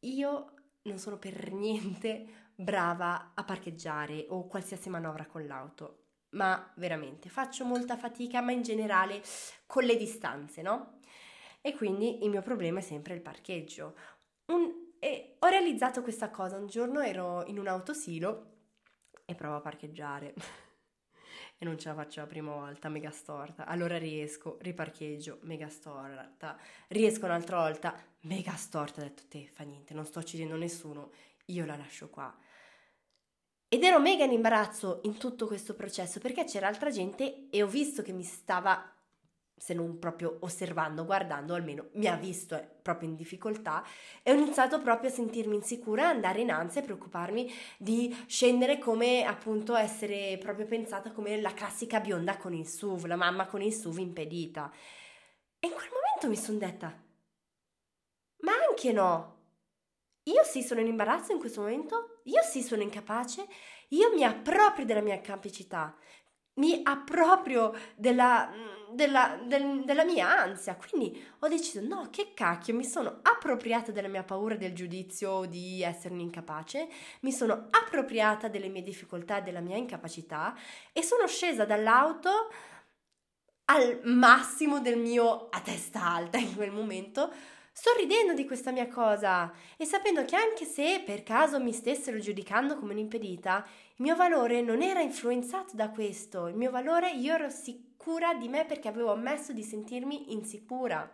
io 0.00 0.52
non 0.82 0.98
sono 0.98 1.18
per 1.18 1.52
niente 1.52 2.44
brava 2.54 3.32
a 3.34 3.44
parcheggiare 3.44 4.26
o 4.28 4.46
qualsiasi 4.46 4.88
manovra 4.88 5.26
con 5.26 5.44
l'auto, 5.46 6.04
ma 6.30 6.72
veramente 6.76 7.28
faccio 7.28 7.64
molta 7.64 7.96
fatica, 7.96 8.40
ma 8.40 8.52
in 8.52 8.62
generale 8.62 9.22
con 9.66 9.84
le 9.84 9.96
distanze, 9.96 10.62
no? 10.62 10.95
E 11.66 11.74
quindi 11.74 12.22
il 12.22 12.30
mio 12.30 12.42
problema 12.42 12.78
è 12.78 12.82
sempre 12.82 13.14
il 13.14 13.20
parcheggio. 13.20 13.96
Un, 14.52 14.92
e 15.00 15.34
ho 15.40 15.48
realizzato 15.48 16.00
questa 16.00 16.30
cosa, 16.30 16.56
un 16.56 16.68
giorno 16.68 17.00
ero 17.00 17.44
in 17.46 17.58
un 17.58 17.66
autosilo 17.66 18.52
e 19.24 19.34
provo 19.34 19.56
a 19.56 19.60
parcheggiare. 19.60 20.32
e 21.58 21.64
non 21.64 21.76
ce 21.76 21.88
la 21.88 21.96
faccio 21.96 22.20
la 22.20 22.28
prima 22.28 22.52
volta, 22.52 22.88
mega 22.88 23.10
storta. 23.10 23.66
Allora 23.66 23.98
riesco, 23.98 24.58
riparcheggio, 24.60 25.40
mega 25.42 25.68
storta. 25.68 26.56
Riesco 26.86 27.24
un'altra 27.24 27.56
volta, 27.56 28.00
mega 28.20 28.54
storta. 28.54 29.00
Ho 29.00 29.04
detto, 29.04 29.24
te, 29.28 29.50
fa 29.52 29.64
niente, 29.64 29.92
non 29.92 30.06
sto 30.06 30.20
uccidendo 30.20 30.54
nessuno, 30.54 31.10
io 31.46 31.66
la 31.66 31.74
lascio 31.74 32.08
qua. 32.08 32.32
Ed 33.68 33.82
ero 33.82 33.98
mega 33.98 34.22
in 34.22 34.30
imbarazzo 34.30 35.00
in 35.02 35.18
tutto 35.18 35.48
questo 35.48 35.74
processo 35.74 36.20
perché 36.20 36.44
c'era 36.44 36.68
altra 36.68 36.90
gente 36.90 37.48
e 37.50 37.60
ho 37.64 37.66
visto 37.66 38.02
che 38.02 38.12
mi 38.12 38.22
stava 38.22 38.95
se 39.56 39.72
non 39.72 39.98
proprio 39.98 40.36
osservando, 40.40 41.06
guardando, 41.06 41.54
almeno 41.54 41.88
mi 41.92 42.06
ha 42.06 42.16
visto 42.16 42.54
eh, 42.54 42.68
proprio 42.82 43.08
in 43.08 43.16
difficoltà 43.16 43.82
e 44.22 44.30
ho 44.30 44.34
iniziato 44.34 44.80
proprio 44.82 45.08
a 45.08 45.12
sentirmi 45.12 45.54
insicura, 45.54 46.08
andare 46.08 46.40
in 46.40 46.50
ansia 46.50 46.82
e 46.82 46.84
preoccuparmi 46.84 47.50
di 47.78 48.14
scendere 48.26 48.78
come 48.78 49.24
appunto 49.24 49.74
essere 49.74 50.36
proprio 50.38 50.66
pensata 50.66 51.10
come 51.10 51.40
la 51.40 51.54
classica 51.54 52.00
bionda 52.00 52.36
con 52.36 52.52
il 52.52 52.66
SUV, 52.66 53.06
la 53.06 53.16
mamma 53.16 53.46
con 53.46 53.62
il 53.62 53.72
SUV 53.72 53.98
impedita. 53.98 54.70
E 55.58 55.66
in 55.66 55.72
quel 55.72 55.88
momento 55.88 56.28
mi 56.28 56.36
sono 56.36 56.58
detta, 56.58 56.94
ma 58.40 58.52
anche 58.68 58.92
no, 58.92 59.36
io 60.24 60.42
sì 60.44 60.62
sono 60.62 60.80
in 60.80 60.88
imbarazzo 60.88 61.32
in 61.32 61.38
questo 61.38 61.62
momento, 61.62 62.20
io 62.24 62.42
sì 62.42 62.62
sono 62.62 62.82
incapace, 62.82 63.46
io 63.88 64.12
mi 64.12 64.22
approprio 64.24 64.84
della 64.84 65.00
mia 65.00 65.20
capacità, 65.20 65.96
mi 66.56 66.80
approprio 66.82 67.74
della, 67.94 68.50
della, 68.90 69.38
del, 69.42 69.82
della, 69.84 70.04
mia 70.04 70.28
ansia. 70.28 70.76
Quindi 70.76 71.24
ho 71.40 71.48
deciso: 71.48 71.80
no, 71.80 72.08
che 72.10 72.32
cacchio, 72.34 72.74
mi 72.74 72.84
sono 72.84 73.18
appropriata 73.22 73.92
della 73.92 74.08
mia 74.08 74.22
paura 74.22 74.56
del 74.56 74.74
giudizio 74.74 75.44
di 75.44 75.82
essere 75.82 76.14
un'incapace, 76.14 76.88
mi 77.20 77.32
sono 77.32 77.68
appropriata 77.70 78.48
delle 78.48 78.68
mie 78.68 78.82
difficoltà 78.82 79.38
e 79.38 79.42
della 79.42 79.60
mia 79.60 79.76
incapacità 79.76 80.54
e 80.92 81.02
sono 81.02 81.26
scesa 81.26 81.64
dall'auto 81.64 82.50
al 83.68 84.00
massimo 84.04 84.80
del 84.80 84.96
mio 84.96 85.48
a 85.50 85.60
testa 85.60 86.04
alta 86.04 86.38
in 86.38 86.54
quel 86.54 86.70
momento 86.70 87.32
sorridendo 87.78 88.32
di 88.32 88.46
questa 88.46 88.70
mia 88.70 88.88
cosa 88.88 89.52
e 89.76 89.84
sapendo 89.84 90.24
che 90.24 90.34
anche 90.34 90.64
se 90.64 91.02
per 91.04 91.22
caso 91.22 91.60
mi 91.60 91.72
stessero 91.74 92.18
giudicando 92.18 92.78
come 92.78 92.94
un'impedita, 92.94 93.66
il 93.98 94.04
mio 94.04 94.14
valore 94.14 94.60
non 94.60 94.82
era 94.82 95.00
influenzato 95.00 95.74
da 95.74 95.88
questo, 95.88 96.48
il 96.48 96.54
mio 96.54 96.70
valore 96.70 97.12
io 97.12 97.32
ero 97.32 97.48
sicura 97.48 98.34
di 98.34 98.46
me 98.46 98.66
perché 98.66 98.88
avevo 98.88 99.10
ammesso 99.10 99.54
di 99.54 99.62
sentirmi 99.62 100.34
insicura. 100.34 101.10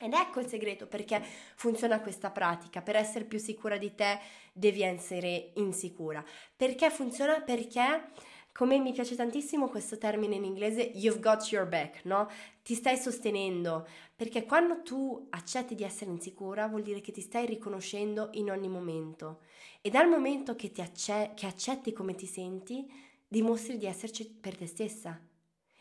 Ed 0.00 0.12
ecco 0.12 0.40
il 0.40 0.48
segreto 0.48 0.88
perché 0.88 1.22
funziona 1.54 2.00
questa 2.00 2.30
pratica. 2.30 2.82
Per 2.82 2.96
essere 2.96 3.24
più 3.24 3.38
sicura 3.38 3.78
di 3.78 3.94
te 3.94 4.18
devi 4.52 4.82
essere 4.82 5.52
insicura. 5.54 6.24
Perché 6.56 6.90
funziona? 6.90 7.40
Perché 7.40 8.10
come 8.58 8.80
mi 8.80 8.90
piace 8.90 9.14
tantissimo 9.14 9.68
questo 9.68 9.98
termine 9.98 10.34
in 10.34 10.42
inglese, 10.42 10.80
you've 10.82 11.20
got 11.20 11.48
your 11.52 11.64
back, 11.64 12.04
no? 12.06 12.28
Ti 12.64 12.74
stai 12.74 12.96
sostenendo, 12.96 13.86
perché 14.16 14.46
quando 14.46 14.82
tu 14.82 15.28
accetti 15.30 15.76
di 15.76 15.84
essere 15.84 16.10
insicura 16.10 16.66
vuol 16.66 16.82
dire 16.82 17.00
che 17.00 17.12
ti 17.12 17.20
stai 17.20 17.46
riconoscendo 17.46 18.30
in 18.32 18.50
ogni 18.50 18.66
momento. 18.66 19.42
E 19.80 19.90
dal 19.90 20.08
momento 20.08 20.56
che, 20.56 20.72
ti 20.72 20.80
acce- 20.80 21.34
che 21.36 21.46
accetti 21.46 21.92
come 21.92 22.16
ti 22.16 22.26
senti, 22.26 22.84
dimostri 23.28 23.78
di 23.78 23.86
esserci 23.86 24.28
per 24.28 24.56
te 24.56 24.66
stessa. 24.66 25.20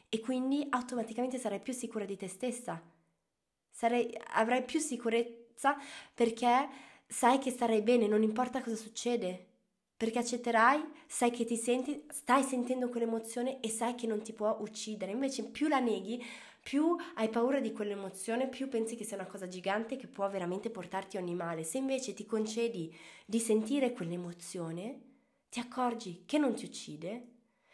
E 0.07 0.19
quindi 0.19 0.67
automaticamente 0.69 1.39
sarai 1.39 1.59
più 1.59 1.73
sicura 1.73 2.05
di 2.05 2.15
te 2.15 2.27
stessa. 2.27 2.79
Sarai, 3.71 4.15
avrai 4.33 4.63
più 4.63 4.79
sicurezza 4.79 5.75
perché 6.13 6.69
sai 7.07 7.39
che 7.39 7.49
starai 7.49 7.81
bene, 7.81 8.05
non 8.05 8.21
importa 8.21 8.61
cosa 8.61 8.75
succede 8.75 9.46
perché 9.97 10.19
accetterai, 10.19 10.79
sai 11.07 11.31
che 11.31 11.43
ti 11.43 11.57
senti, 11.57 12.05
stai 12.09 12.43
sentendo 12.43 12.87
quell'emozione 12.87 13.59
e 13.61 13.69
sai 13.69 13.95
che 13.95 14.05
non 14.05 14.21
ti 14.21 14.31
può 14.31 14.55
uccidere. 14.59 15.11
Invece 15.11 15.43
più 15.45 15.67
la 15.67 15.79
neghi, 15.79 16.23
più 16.61 16.95
hai 17.15 17.29
paura 17.29 17.59
di 17.59 17.71
quell'emozione, 17.71 18.47
più 18.47 18.69
pensi 18.69 18.95
che 18.95 19.03
sia 19.03 19.17
una 19.17 19.25
cosa 19.25 19.47
gigante 19.47 19.95
che 19.95 20.05
può 20.05 20.29
veramente 20.29 20.69
portarti 20.69 21.17
ogni 21.17 21.33
male. 21.33 21.63
Se 21.63 21.79
invece 21.79 22.13
ti 22.13 22.27
concedi 22.27 22.95
di 23.25 23.39
sentire 23.39 23.91
quell'emozione, 23.91 25.01
ti 25.49 25.59
accorgi 25.59 26.23
che 26.27 26.37
non 26.37 26.53
ti 26.53 26.65
uccide. 26.65 27.31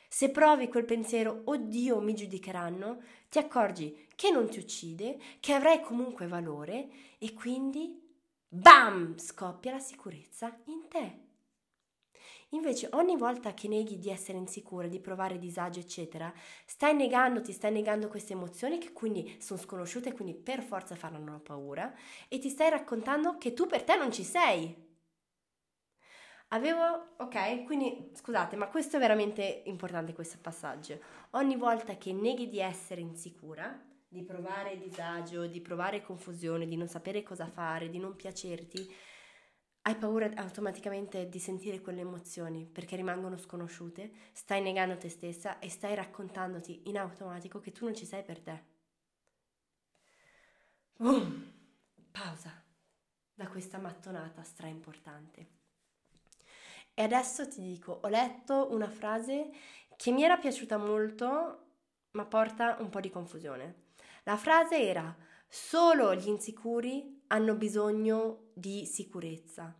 Se 0.07 0.29
provi 0.29 0.69
quel 0.69 0.85
pensiero, 0.85 1.41
oddio, 1.43 1.99
mi 1.99 2.13
giudicheranno, 2.13 3.01
ti 3.29 3.39
accorgi 3.39 4.07
che 4.15 4.31
non 4.31 4.47
ti 4.47 4.59
uccide, 4.59 5.19
che 5.41 5.53
avrai 5.53 5.81
comunque 5.81 6.27
valore 6.27 6.87
e 7.17 7.33
quindi, 7.33 7.99
bam, 8.47 9.17
scoppia 9.17 9.71
la 9.71 9.79
sicurezza 9.79 10.55
in 10.65 10.87
te. 10.87 11.22
Invece 12.53 12.87
ogni 12.93 13.17
volta 13.17 13.53
che 13.53 13.67
neghi 13.67 13.97
di 13.97 14.09
essere 14.09 14.37
insicura, 14.37 14.87
di 14.87 14.99
provare 14.99 15.37
disagio, 15.39 15.79
eccetera, 15.79 16.31
stai 16.65 16.95
negando, 16.95 17.41
ti 17.41 17.51
stai 17.51 17.71
negando 17.71 18.07
queste 18.07 18.33
emozioni 18.33 18.77
che 18.77 18.93
quindi 18.93 19.37
sono 19.39 19.59
sconosciute 19.59 20.09
e 20.09 20.13
quindi 20.13 20.35
per 20.35 20.61
forza 20.61 20.95
faranno 20.95 21.39
paura 21.39 21.93
e 22.27 22.37
ti 22.39 22.49
stai 22.49 22.69
raccontando 22.69 23.37
che 23.37 23.53
tu 23.53 23.65
per 23.65 23.83
te 23.83 23.95
non 23.97 24.11
ci 24.11 24.23
sei. 24.23 24.75
Avevo, 26.49 27.15
ok, 27.17 27.63
quindi 27.63 28.11
scusate, 28.13 28.55
ma 28.55 28.67
questo 28.67 28.97
è 28.97 28.99
veramente 28.99 29.63
importante 29.65 30.13
questo 30.13 30.37
passaggio. 30.39 30.99
Ogni 31.31 31.55
volta 31.55 31.97
che 31.97 32.13
neghi 32.13 32.47
di 32.47 32.59
essere 32.59 33.01
insicura, 33.01 33.83
di 34.07 34.21
provare 34.21 34.77
disagio, 34.77 35.47
di 35.47 35.59
provare 35.61 36.03
confusione, 36.03 36.67
di 36.67 36.77
non 36.77 36.87
sapere 36.87 37.23
cosa 37.23 37.47
fare, 37.47 37.89
di 37.89 37.97
non 37.97 38.15
piacerti, 38.15 38.87
hai 39.85 39.95
paura 39.95 40.31
automaticamente 40.35 41.27
di 41.27 41.39
sentire 41.39 41.81
quelle 41.81 42.01
emozioni 42.01 42.65
perché 42.65 42.95
rimangono 42.95 43.37
sconosciute, 43.37 44.11
stai 44.31 44.61
negando 44.61 44.97
te 44.97 45.09
stessa 45.09 45.59
e 45.59 45.69
stai 45.69 45.93
raccontandoti 45.93 46.83
in 46.85 46.97
automatico 46.97 47.59
che 47.59 47.71
tu 47.71 47.85
non 47.85 47.95
ci 47.95 48.05
sei 48.05 48.23
per 48.23 48.39
te. 48.39 48.63
Boom! 50.95 51.51
Pausa 52.11 52.63
da 53.33 53.47
questa 53.47 53.77
mattonata 53.77 54.43
stra 54.43 54.67
importante. 54.67 55.47
E 56.93 57.03
adesso 57.03 57.47
ti 57.47 57.61
dico, 57.61 57.99
ho 58.03 58.07
letto 58.07 58.71
una 58.71 58.89
frase 58.89 59.49
che 59.97 60.11
mi 60.11 60.23
era 60.23 60.37
piaciuta 60.37 60.77
molto, 60.77 61.65
ma 62.11 62.25
porta 62.25 62.77
un 62.79 62.89
po' 62.89 62.99
di 63.01 63.09
confusione. 63.09 63.87
La 64.23 64.37
frase 64.37 64.79
era: 64.79 65.13
Solo 65.55 66.15
gli 66.15 66.29
insicuri 66.29 67.25
hanno 67.27 67.53
bisogno 67.53 68.49
di 68.55 68.87
sicurezza, 68.87 69.71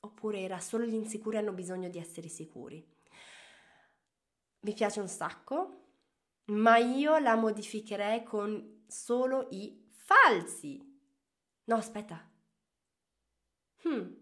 oppure 0.00 0.40
era 0.40 0.58
solo 0.58 0.84
gli 0.84 0.94
insicuri 0.94 1.36
hanno 1.36 1.52
bisogno 1.52 1.88
di 1.88 1.98
essere 1.98 2.26
sicuri. 2.26 2.84
Mi 4.62 4.72
piace 4.74 4.98
un 4.98 5.06
sacco, 5.06 5.84
ma 6.46 6.76
io 6.78 7.18
la 7.18 7.36
modificherei 7.36 8.24
con 8.24 8.82
solo 8.88 9.46
i 9.52 9.86
falsi. 9.90 10.82
No, 11.66 11.76
aspetta. 11.76 12.28
Hmm. 13.84 14.14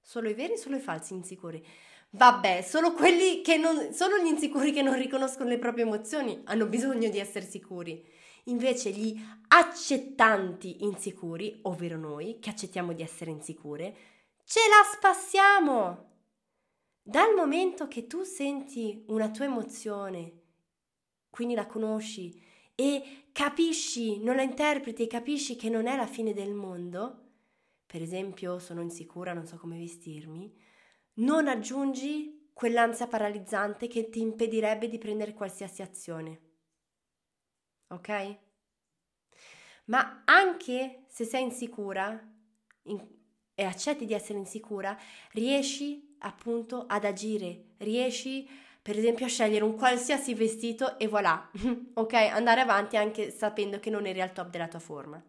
Solo 0.00 0.28
i 0.28 0.34
veri, 0.34 0.56
solo 0.58 0.74
i 0.74 0.80
falsi 0.80 1.14
insicuri. 1.14 1.64
Vabbè, 2.10 2.62
solo 2.62 2.92
quelli 2.92 3.42
che 3.42 3.58
non, 3.58 3.92
solo 3.92 4.18
gli 4.18 4.26
insicuri 4.26 4.72
che 4.72 4.82
non 4.82 4.96
riconoscono 4.96 5.50
le 5.50 5.58
proprie 5.58 5.84
emozioni 5.84 6.40
hanno 6.46 6.66
bisogno 6.66 7.08
di 7.10 7.20
essere 7.20 7.46
sicuri. 7.46 8.13
Invece 8.44 8.90
gli 8.90 9.18
accettanti 9.48 10.84
insicuri, 10.84 11.60
ovvero 11.62 11.96
noi 11.96 12.38
che 12.40 12.50
accettiamo 12.50 12.92
di 12.92 13.02
essere 13.02 13.30
insicure, 13.30 13.96
ce 14.44 14.60
la 14.68 14.82
spassiamo. 14.92 16.12
Dal 17.02 17.34
momento 17.34 17.88
che 17.88 18.06
tu 18.06 18.22
senti 18.22 19.04
una 19.08 19.30
tua 19.30 19.44
emozione, 19.46 20.42
quindi 21.30 21.54
la 21.54 21.66
conosci 21.66 22.42
e 22.74 23.28
capisci, 23.32 24.22
non 24.22 24.36
la 24.36 24.42
interpreti 24.42 25.04
e 25.04 25.06
capisci 25.06 25.56
che 25.56 25.68
non 25.68 25.86
è 25.86 25.96
la 25.96 26.06
fine 26.06 26.32
del 26.32 26.52
mondo, 26.52 27.20
per 27.86 28.02
esempio 28.02 28.58
sono 28.58 28.82
insicura, 28.82 29.32
non 29.32 29.46
so 29.46 29.56
come 29.56 29.78
vestirmi, 29.78 30.52
non 31.14 31.46
aggiungi 31.46 32.50
quell'ansia 32.52 33.06
paralizzante 33.06 33.86
che 33.86 34.08
ti 34.08 34.20
impedirebbe 34.20 34.88
di 34.88 34.98
prendere 34.98 35.32
qualsiasi 35.32 35.82
azione 35.82 36.53
ok? 37.88 38.36
Ma 39.86 40.22
anche 40.24 41.04
se 41.08 41.24
sei 41.24 41.42
insicura 41.42 42.18
in, 42.84 43.06
e 43.54 43.64
accetti 43.64 44.04
di 44.06 44.14
essere 44.14 44.38
insicura, 44.38 44.98
riesci 45.32 46.16
appunto 46.20 46.86
ad 46.88 47.04
agire, 47.04 47.74
riesci 47.78 48.48
per 48.82 48.98
esempio 48.98 49.26
a 49.26 49.28
scegliere 49.28 49.64
un 49.64 49.76
qualsiasi 49.76 50.34
vestito 50.34 50.98
e 50.98 51.06
voilà, 51.06 51.50
ok? 51.94 52.12
Andare 52.14 52.60
avanti 52.60 52.96
anche 52.96 53.30
sapendo 53.30 53.78
che 53.78 53.90
non 53.90 54.06
eri 54.06 54.20
al 54.20 54.32
top 54.32 54.50
della 54.50 54.68
tua 54.68 54.80
forma. 54.80 55.22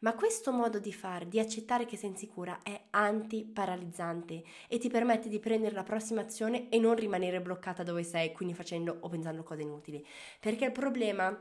Ma 0.00 0.14
questo 0.14 0.52
modo 0.52 0.78
di 0.78 0.92
fare, 0.92 1.26
di 1.26 1.40
accettare 1.40 1.84
che 1.84 1.96
sei 1.96 2.10
insicura, 2.10 2.60
è 2.62 2.80
antiparalizzante 2.90 4.44
e 4.68 4.78
ti 4.78 4.88
permette 4.88 5.28
di 5.28 5.40
prendere 5.40 5.74
la 5.74 5.82
prossima 5.82 6.20
azione 6.20 6.68
e 6.68 6.78
non 6.78 6.94
rimanere 6.94 7.40
bloccata 7.40 7.82
dove 7.82 8.04
sei, 8.04 8.32
quindi 8.32 8.54
facendo 8.54 8.98
o 9.00 9.08
pensando 9.08 9.42
cose 9.42 9.62
inutili. 9.62 10.04
Perché 10.38 10.66
il 10.66 10.72
problema 10.72 11.36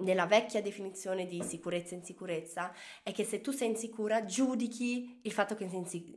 nella 0.00 0.26
vecchia 0.26 0.62
definizione 0.62 1.26
di 1.26 1.42
sicurezza 1.42 1.94
e 1.94 1.98
insicurezza 1.98 2.74
è 3.02 3.12
che 3.12 3.24
se 3.24 3.40
tu 3.40 3.50
sei 3.50 3.68
insicura 3.68 4.24
giudichi 4.24 5.20
il 5.22 5.32
fatto 5.32 5.54
che 5.54 5.68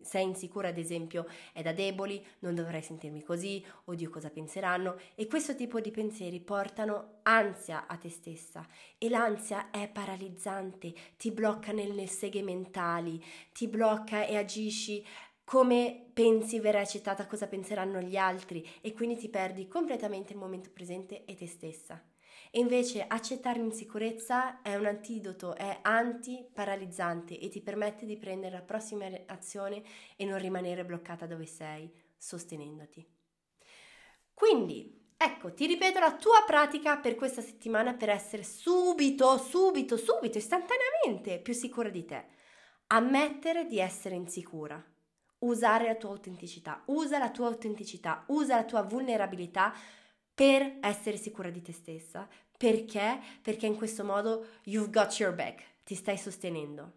sei 0.01 0.23
insicura 0.23 0.69
ad 0.69 0.77
esempio 0.77 1.27
è 1.53 1.61
da 1.61 1.73
deboli, 1.73 2.23
non 2.39 2.55
dovrei 2.55 2.81
sentirmi 2.81 3.23
così, 3.23 3.65
oddio 3.85 4.09
cosa 4.09 4.29
penseranno 4.29 4.97
e 5.15 5.27
questo 5.27 5.55
tipo 5.55 5.79
di 5.79 5.91
pensieri 5.91 6.39
portano 6.39 7.19
ansia 7.23 7.87
a 7.87 7.97
te 7.97 8.09
stessa 8.09 8.67
e 8.97 9.09
l'ansia 9.09 9.69
è 9.71 9.89
paralizzante, 9.89 10.93
ti 11.17 11.31
blocca 11.31 11.71
nelle 11.71 12.07
seghe 12.07 12.41
mentali, 12.41 13.23
ti 13.51 13.67
blocca 13.67 14.25
e 14.25 14.37
agisci 14.37 15.05
come 15.43 16.09
pensi 16.13 16.59
verrai 16.59 16.83
accettata, 16.83 17.25
cosa 17.25 17.47
penseranno 17.47 17.99
gli 18.01 18.17
altri 18.17 18.63
e 18.81 18.93
quindi 18.93 19.17
ti 19.17 19.29
perdi 19.29 19.67
completamente 19.67 20.33
il 20.33 20.37
momento 20.37 20.69
presente 20.71 21.25
e 21.25 21.33
te 21.33 21.47
stessa. 21.47 21.99
E 22.51 22.59
invece 22.59 23.05
accettare 23.05 23.59
l'insicurezza 23.59 24.63
è 24.63 24.75
un 24.75 24.87
antidoto, 24.87 25.55
è 25.55 25.79
anti-paralizzante 25.83 27.39
e 27.39 27.47
ti 27.47 27.61
permette 27.61 28.07
di 28.07 28.17
prendere 28.17 28.55
la 28.55 28.63
prossima 28.63 29.05
azione 29.27 29.83
e 30.15 30.25
non 30.25 30.39
rimanere 30.39 30.83
bloccata 30.83 31.27
dove 31.27 31.45
sei, 31.45 31.91
sostenendoti. 32.17 33.07
Quindi, 34.33 35.11
ecco, 35.15 35.53
ti 35.53 35.67
ripeto 35.67 35.99
la 35.99 36.15
tua 36.15 36.43
pratica 36.47 36.97
per 36.97 37.13
questa 37.15 37.41
settimana 37.41 37.93
per 37.93 38.09
essere 38.09 38.41
subito, 38.41 39.37
subito, 39.37 39.95
subito, 39.95 40.39
istantaneamente 40.39 41.39
più 41.39 41.53
sicura 41.53 41.89
di 41.89 42.03
te. 42.03 42.25
Ammettere 42.87 43.67
di 43.67 43.77
essere 43.77 44.15
insicura. 44.15 44.83
Usare 45.39 45.85
la 45.85 45.95
tua 45.95 46.09
autenticità, 46.09 46.81
usa 46.87 47.19
la 47.19 47.29
tua 47.29 47.47
autenticità, 47.47 48.23
usa 48.29 48.55
la 48.55 48.63
tua 48.63 48.81
vulnerabilità 48.81 49.73
per 50.39 50.77
essere 50.79 51.17
sicura 51.17 51.49
di 51.49 51.61
te 51.61 51.73
stessa. 51.73 52.25
Perché? 52.57 53.19
Perché 53.41 53.65
in 53.65 53.75
questo 53.75 54.05
modo 54.05 54.45
you've 54.63 54.89
got 54.89 55.19
your 55.19 55.35
back, 55.35 55.83
ti 55.83 55.95
stai 55.95 56.17
sostenendo. 56.17 56.93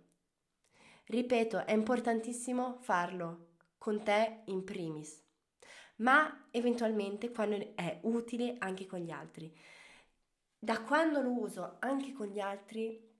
Ripeto, 1.06 1.66
è 1.66 1.72
importantissimo 1.72 2.78
farlo 2.82 3.54
con 3.78 4.00
te 4.04 4.42
in 4.44 4.62
primis, 4.62 5.20
ma 5.96 6.46
eventualmente 6.52 7.32
quando 7.32 7.74
è 7.74 7.98
utile 8.02 8.54
anche 8.60 8.86
con 8.86 9.00
gli 9.00 9.10
altri. 9.10 9.52
Da 10.56 10.80
quando 10.80 11.20
lo 11.20 11.32
uso 11.32 11.78
anche 11.80 12.12
con 12.12 12.28
gli 12.28 12.38
altri 12.38 13.11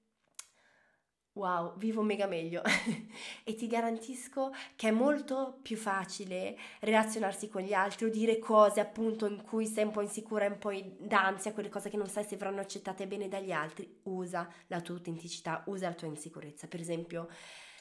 Wow, 1.35 1.79
vivo 1.79 2.03
mega 2.03 2.27
meglio 2.27 2.61
e 3.43 3.55
ti 3.55 3.67
garantisco 3.67 4.53
che 4.77 4.89
è 4.89 4.91
molto 4.91 5.61
più 5.63 5.79
facile 5.79 6.59
relazionarsi 6.81 7.49
con 7.49 7.63
gli 7.63 7.73
altri 7.73 8.05
o 8.05 8.11
dire 8.11 8.39
cose 8.39 8.81
appunto 8.81 9.25
in 9.27 9.43
cui 9.43 9.65
sei 9.67 9.85
un 9.85 9.93
po' 9.93 10.03
insicura, 10.03 10.45
un 10.45 10.59
po' 10.59 10.73
d'ansia, 10.99 11.55
quelle 11.55 11.71
cose 11.71 11.89
che 11.89 11.97
non 11.97 12.07
sai 12.07 12.25
se 12.25 12.37
verranno 12.37 12.61
accettate 12.61 13.07
bene 13.07 13.29
dagli 13.29 13.51
altri. 13.51 14.01
Usa 14.03 14.47
la 14.67 14.83
tua 14.83 14.97
autenticità, 14.97 15.63
usa 15.69 15.89
la 15.89 15.95
tua 15.95 16.07
insicurezza. 16.07 16.67
Per 16.67 16.81
esempio, 16.81 17.29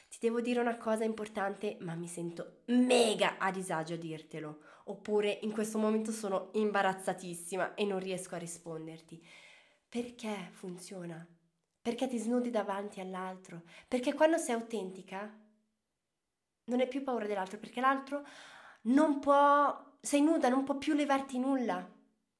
ti 0.08 0.16
devo 0.18 0.40
dire 0.40 0.58
una 0.60 0.78
cosa 0.78 1.04
importante, 1.04 1.76
ma 1.80 1.94
mi 1.94 2.08
sento 2.08 2.62
mega 2.68 3.36
a 3.36 3.50
disagio 3.50 3.94
a 3.94 3.98
dirtelo. 3.98 4.60
Oppure 4.84 5.40
in 5.42 5.52
questo 5.52 5.76
momento 5.76 6.10
sono 6.10 6.48
imbarazzatissima 6.52 7.74
e 7.74 7.84
non 7.84 7.98
riesco 7.98 8.34
a 8.34 8.38
risponderti. 8.38 9.22
Perché 9.90 10.48
funziona? 10.52 11.26
Perché 11.82 12.06
ti 12.06 12.18
snudi 12.18 12.50
davanti 12.50 13.00
all'altro, 13.00 13.62
perché 13.88 14.14
quando 14.14 14.38
sei 14.38 14.54
autentica 14.54 15.30
non 16.64 16.80
hai 16.80 16.86
più 16.88 17.02
paura 17.02 17.26
dell'altro, 17.26 17.58
perché 17.58 17.80
l'altro 17.80 18.24
non 18.82 19.18
può, 19.18 19.96
sei 20.00 20.22
nuda, 20.22 20.48
non 20.48 20.62
può 20.62 20.78
più 20.78 20.94
levarti 20.94 21.38
nulla, 21.38 21.86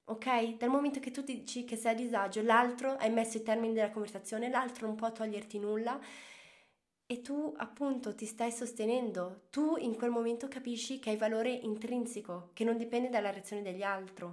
ok? 0.05 0.57
Dal 0.57 0.71
momento 0.71 1.01
che 1.01 1.11
tu 1.11 1.23
dici 1.23 1.65
che 1.65 1.77
sei 1.77 1.93
a 1.93 1.97
disagio, 1.97 2.41
l'altro, 2.43 2.97
hai 2.97 3.11
messo 3.11 3.37
i 3.39 3.43
termini 3.43 3.75
della 3.75 3.91
conversazione, 3.91 4.49
l'altro 4.49 4.87
non 4.87 4.95
può 4.95 5.11
toglierti 5.11 5.59
nulla 5.59 5.99
e 7.07 7.21
tu 7.21 7.53
appunto 7.59 8.15
ti 8.15 8.25
stai 8.25 8.51
sostenendo, 8.51 9.43
tu 9.51 9.77
in 9.79 9.95
quel 9.97 10.11
momento 10.11 10.49
capisci 10.49 10.99
che 10.99 11.11
hai 11.11 11.17
valore 11.17 11.51
intrinseco, 11.51 12.51
che 12.55 12.65
non 12.65 12.77
dipende 12.79 13.09
dalla 13.11 13.31
reazione 13.31 13.63
degli 13.63 13.83
altri 13.83 14.27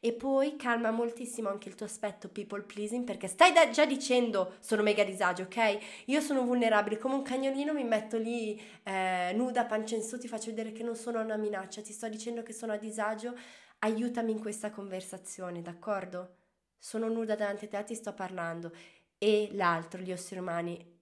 e 0.00 0.12
poi 0.12 0.56
calma 0.56 0.90
moltissimo 0.90 1.48
anche 1.48 1.68
il 1.68 1.74
tuo 1.74 1.86
aspetto 1.86 2.28
people 2.28 2.62
pleasing 2.62 3.04
perché 3.04 3.26
stai 3.28 3.52
da- 3.52 3.70
già 3.70 3.86
dicendo 3.86 4.56
sono 4.60 4.82
mega 4.82 5.02
disagio, 5.04 5.44
ok? 5.44 5.78
Io 6.06 6.20
sono 6.20 6.44
vulnerabile, 6.44 6.98
come 6.98 7.14
un 7.14 7.22
cagnolino 7.22 7.72
mi 7.72 7.84
metto 7.84 8.18
lì 8.18 8.60
eh, 8.84 9.32
nuda, 9.34 9.64
pancia 9.64 9.96
in 9.96 10.02
su, 10.02 10.18
ti 10.18 10.28
faccio 10.28 10.50
vedere 10.50 10.72
che 10.72 10.82
non 10.82 10.94
sono 10.96 11.20
una 11.20 11.36
minaccia, 11.36 11.80
ti 11.82 11.92
sto 11.92 12.08
dicendo 12.08 12.42
che 12.42 12.52
sono 12.52 12.72
a 12.72 12.76
disagio, 12.76 13.34
aiutami 13.80 14.32
in 14.32 14.40
questa 14.40 14.70
conversazione, 14.70 15.62
d'accordo? 15.62 16.36
Sono 16.78 17.08
nuda 17.08 17.34
davanti 17.34 17.64
a 17.64 17.68
te, 17.68 17.84
ti 17.84 17.94
sto 17.94 18.12
parlando 18.14 18.72
e 19.18 19.48
l'altro, 19.52 20.00
gli 20.02 20.10
esseri 20.12 20.40
umani 20.40 20.95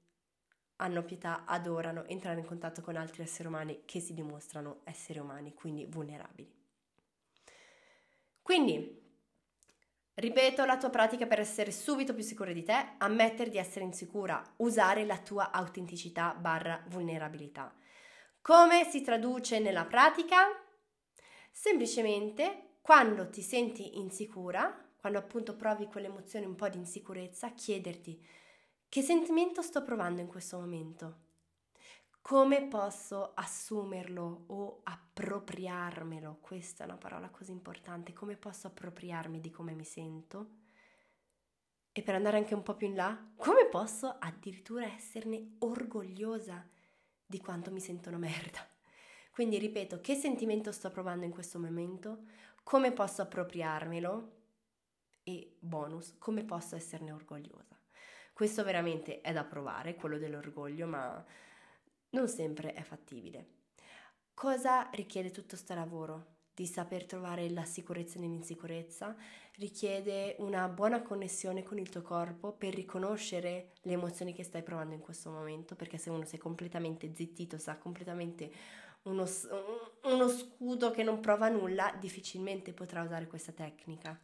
hanno 0.85 1.03
pietà, 1.03 1.45
adorano 1.47 2.05
entrare 2.05 2.39
in 2.39 2.47
contatto 2.47 2.83
con 2.83 2.97
altri 2.97 3.23
esseri 3.23 3.49
umani 3.49 3.83
che 3.87 4.01
si 4.01 4.13
dimostrano 4.13 4.81
esseri 4.85 5.19
umani, 5.19 5.55
quindi 5.55 5.87
vulnerabili. 5.87 6.53
Quindi, 8.43 9.03
ripeto 10.13 10.65
la 10.67 10.77
tua 10.77 10.91
pratica 10.91 11.27
per 11.27 11.41
essere 11.41 11.71
subito 11.71 12.13
più 12.13 12.23
sicura 12.23 12.53
di 12.53 12.63
te, 12.63 12.95
ammettere 12.99 13.49
di 13.49 13.57
essere 13.57 13.87
insicura, 13.87 14.43
usare 14.59 15.07
la 15.07 15.19
tua 15.19 15.51
autenticità 15.51 16.35
barra 16.35 16.85
vulnerabilità. 16.89 17.75
Come 18.43 18.85
si 18.85 19.01
traduce 19.01 19.59
nella 19.61 19.87
pratica? 19.87 20.49
Semplicemente 21.51 22.77
quando 22.83 23.31
ti 23.31 23.41
senti 23.41 23.97
insicura, 23.97 24.87
quando 24.99 25.19
appunto 25.19 25.57
provi 25.57 25.87
quell'emozione 25.87 26.45
un 26.45 26.55
po' 26.55 26.69
di 26.69 26.77
insicurezza, 26.77 27.55
chiederti 27.55 28.23
che 28.95 29.03
sentimento 29.03 29.61
sto 29.61 29.83
provando 29.83 30.21
in 30.21 30.29
questo 30.29 30.57
momento? 30.57 31.17
Come 32.21 32.69
posso 32.69 33.33
assumerlo 33.35 34.45
o 34.47 34.83
appropriarmelo? 34.85 36.39
Questa 36.41 36.85
è 36.85 36.87
una 36.87 36.97
parola 36.97 37.29
così 37.29 37.51
importante. 37.51 38.13
Come 38.13 38.37
posso 38.37 38.69
appropriarmi 38.69 39.41
di 39.41 39.51
come 39.51 39.75
mi 39.75 39.83
sento? 39.83 40.51
E 41.91 42.03
per 42.05 42.15
andare 42.15 42.37
anche 42.37 42.55
un 42.55 42.63
po' 42.63 42.77
più 42.77 42.87
in 42.87 42.95
là, 42.95 43.33
come 43.35 43.67
posso 43.67 44.15
addirittura 44.17 44.87
esserne 44.87 45.57
orgogliosa 45.59 46.65
di 47.27 47.41
quanto 47.41 47.73
mi 47.73 47.81
sento 47.81 48.11
una 48.11 48.19
merda? 48.19 48.65
Quindi 49.33 49.59
ripeto, 49.59 50.01
che 50.01 50.15
sentimento 50.15 50.71
sto 50.71 50.91
provando 50.91 51.25
in 51.25 51.33
questo 51.33 51.59
momento? 51.59 52.27
Come 52.63 52.93
posso 52.93 53.23
appropriarmelo? 53.23 54.37
E 55.25 55.57
bonus, 55.59 56.15
come 56.17 56.45
posso 56.45 56.77
esserne 56.77 57.11
orgogliosa? 57.11 57.74
Questo 58.35 58.65
veramente 58.65 59.21
è 59.21 59.33
da 59.33 59.45
provare, 59.45 59.95
quello 59.95 60.19
dell'orgoglio, 60.19 60.89
ma 60.89 61.25
non 62.11 62.27
sempre 62.29 62.73
è 62.73 62.83
fattibile. 62.83 63.47
Cosa 64.35 64.91
richiede 64.93 65.31
tutto 65.31 65.51
questo 65.51 65.73
lavoro? 65.75 66.33
Di 66.53 66.67
saper 66.67 67.07
trovare 67.07 67.49
la 67.51 67.65
sicurezza 67.65 68.19
nell'insicurezza, 68.19 69.15
richiede 69.59 70.35
una 70.41 70.67
buona 70.67 71.01
connessione 71.03 71.63
con 71.63 71.79
il 71.79 71.89
tuo 71.89 72.03
corpo 72.03 72.51
per 72.51 72.75
riconoscere 72.75 73.75
le 73.83 73.93
emozioni 73.93 74.33
che 74.33 74.43
stai 74.43 74.65
provando 74.65 74.95
in 74.95 75.01
questo 75.01 75.31
momento, 75.31 75.77
perché 75.77 75.97
se 75.97 76.11
uno 76.11 76.27
è 76.29 76.37
completamente 76.37 77.15
zittito, 77.15 77.57
sa 77.57 77.77
completamente 77.77 78.51
uno, 79.03 79.29
uno 80.03 80.29
scudo 80.29 80.91
che 80.91 81.05
non 81.05 81.21
prova 81.21 81.49
nulla, 81.49 81.97
difficilmente 82.01 82.73
potrà 82.73 83.05
usare 83.05 83.29
questa 83.29 83.53
tecnica. 83.53 84.21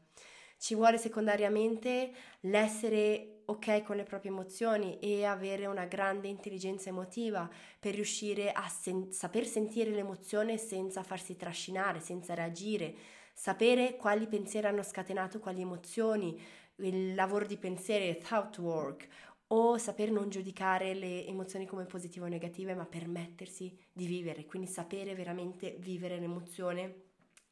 Ci 0.60 0.74
vuole 0.74 0.98
secondariamente 0.98 2.12
l'essere 2.40 3.39
ok 3.50 3.82
con 3.82 3.96
le 3.96 4.04
proprie 4.04 4.30
emozioni 4.30 4.98
e 5.00 5.24
avere 5.24 5.66
una 5.66 5.84
grande 5.84 6.28
intelligenza 6.28 6.88
emotiva 6.88 7.50
per 7.78 7.94
riuscire 7.94 8.52
a 8.52 8.68
sen- 8.68 9.10
saper 9.12 9.44
sentire 9.44 9.90
l'emozione 9.90 10.56
senza 10.56 11.02
farsi 11.02 11.36
trascinare, 11.36 11.98
senza 12.00 12.34
reagire, 12.34 12.94
sapere 13.34 13.96
quali 13.96 14.26
pensieri 14.28 14.68
hanno 14.68 14.84
scatenato 14.84 15.40
quali 15.40 15.62
emozioni, 15.62 16.40
il 16.76 17.14
lavoro 17.14 17.44
di 17.44 17.56
pensieri, 17.56 18.18
thought 18.18 18.58
work, 18.58 19.08
o 19.48 19.76
saper 19.78 20.12
non 20.12 20.30
giudicare 20.30 20.94
le 20.94 21.26
emozioni 21.26 21.66
come 21.66 21.84
positive 21.84 22.26
o 22.26 22.28
negative, 22.28 22.74
ma 22.74 22.86
permettersi 22.86 23.76
di 23.92 24.06
vivere, 24.06 24.46
quindi 24.46 24.68
sapere 24.68 25.14
veramente 25.16 25.76
vivere 25.80 26.20
l'emozione 26.20 27.08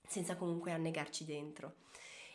senza 0.06 0.36
comunque 0.36 0.70
annegarci 0.70 1.24
dentro. 1.24 1.74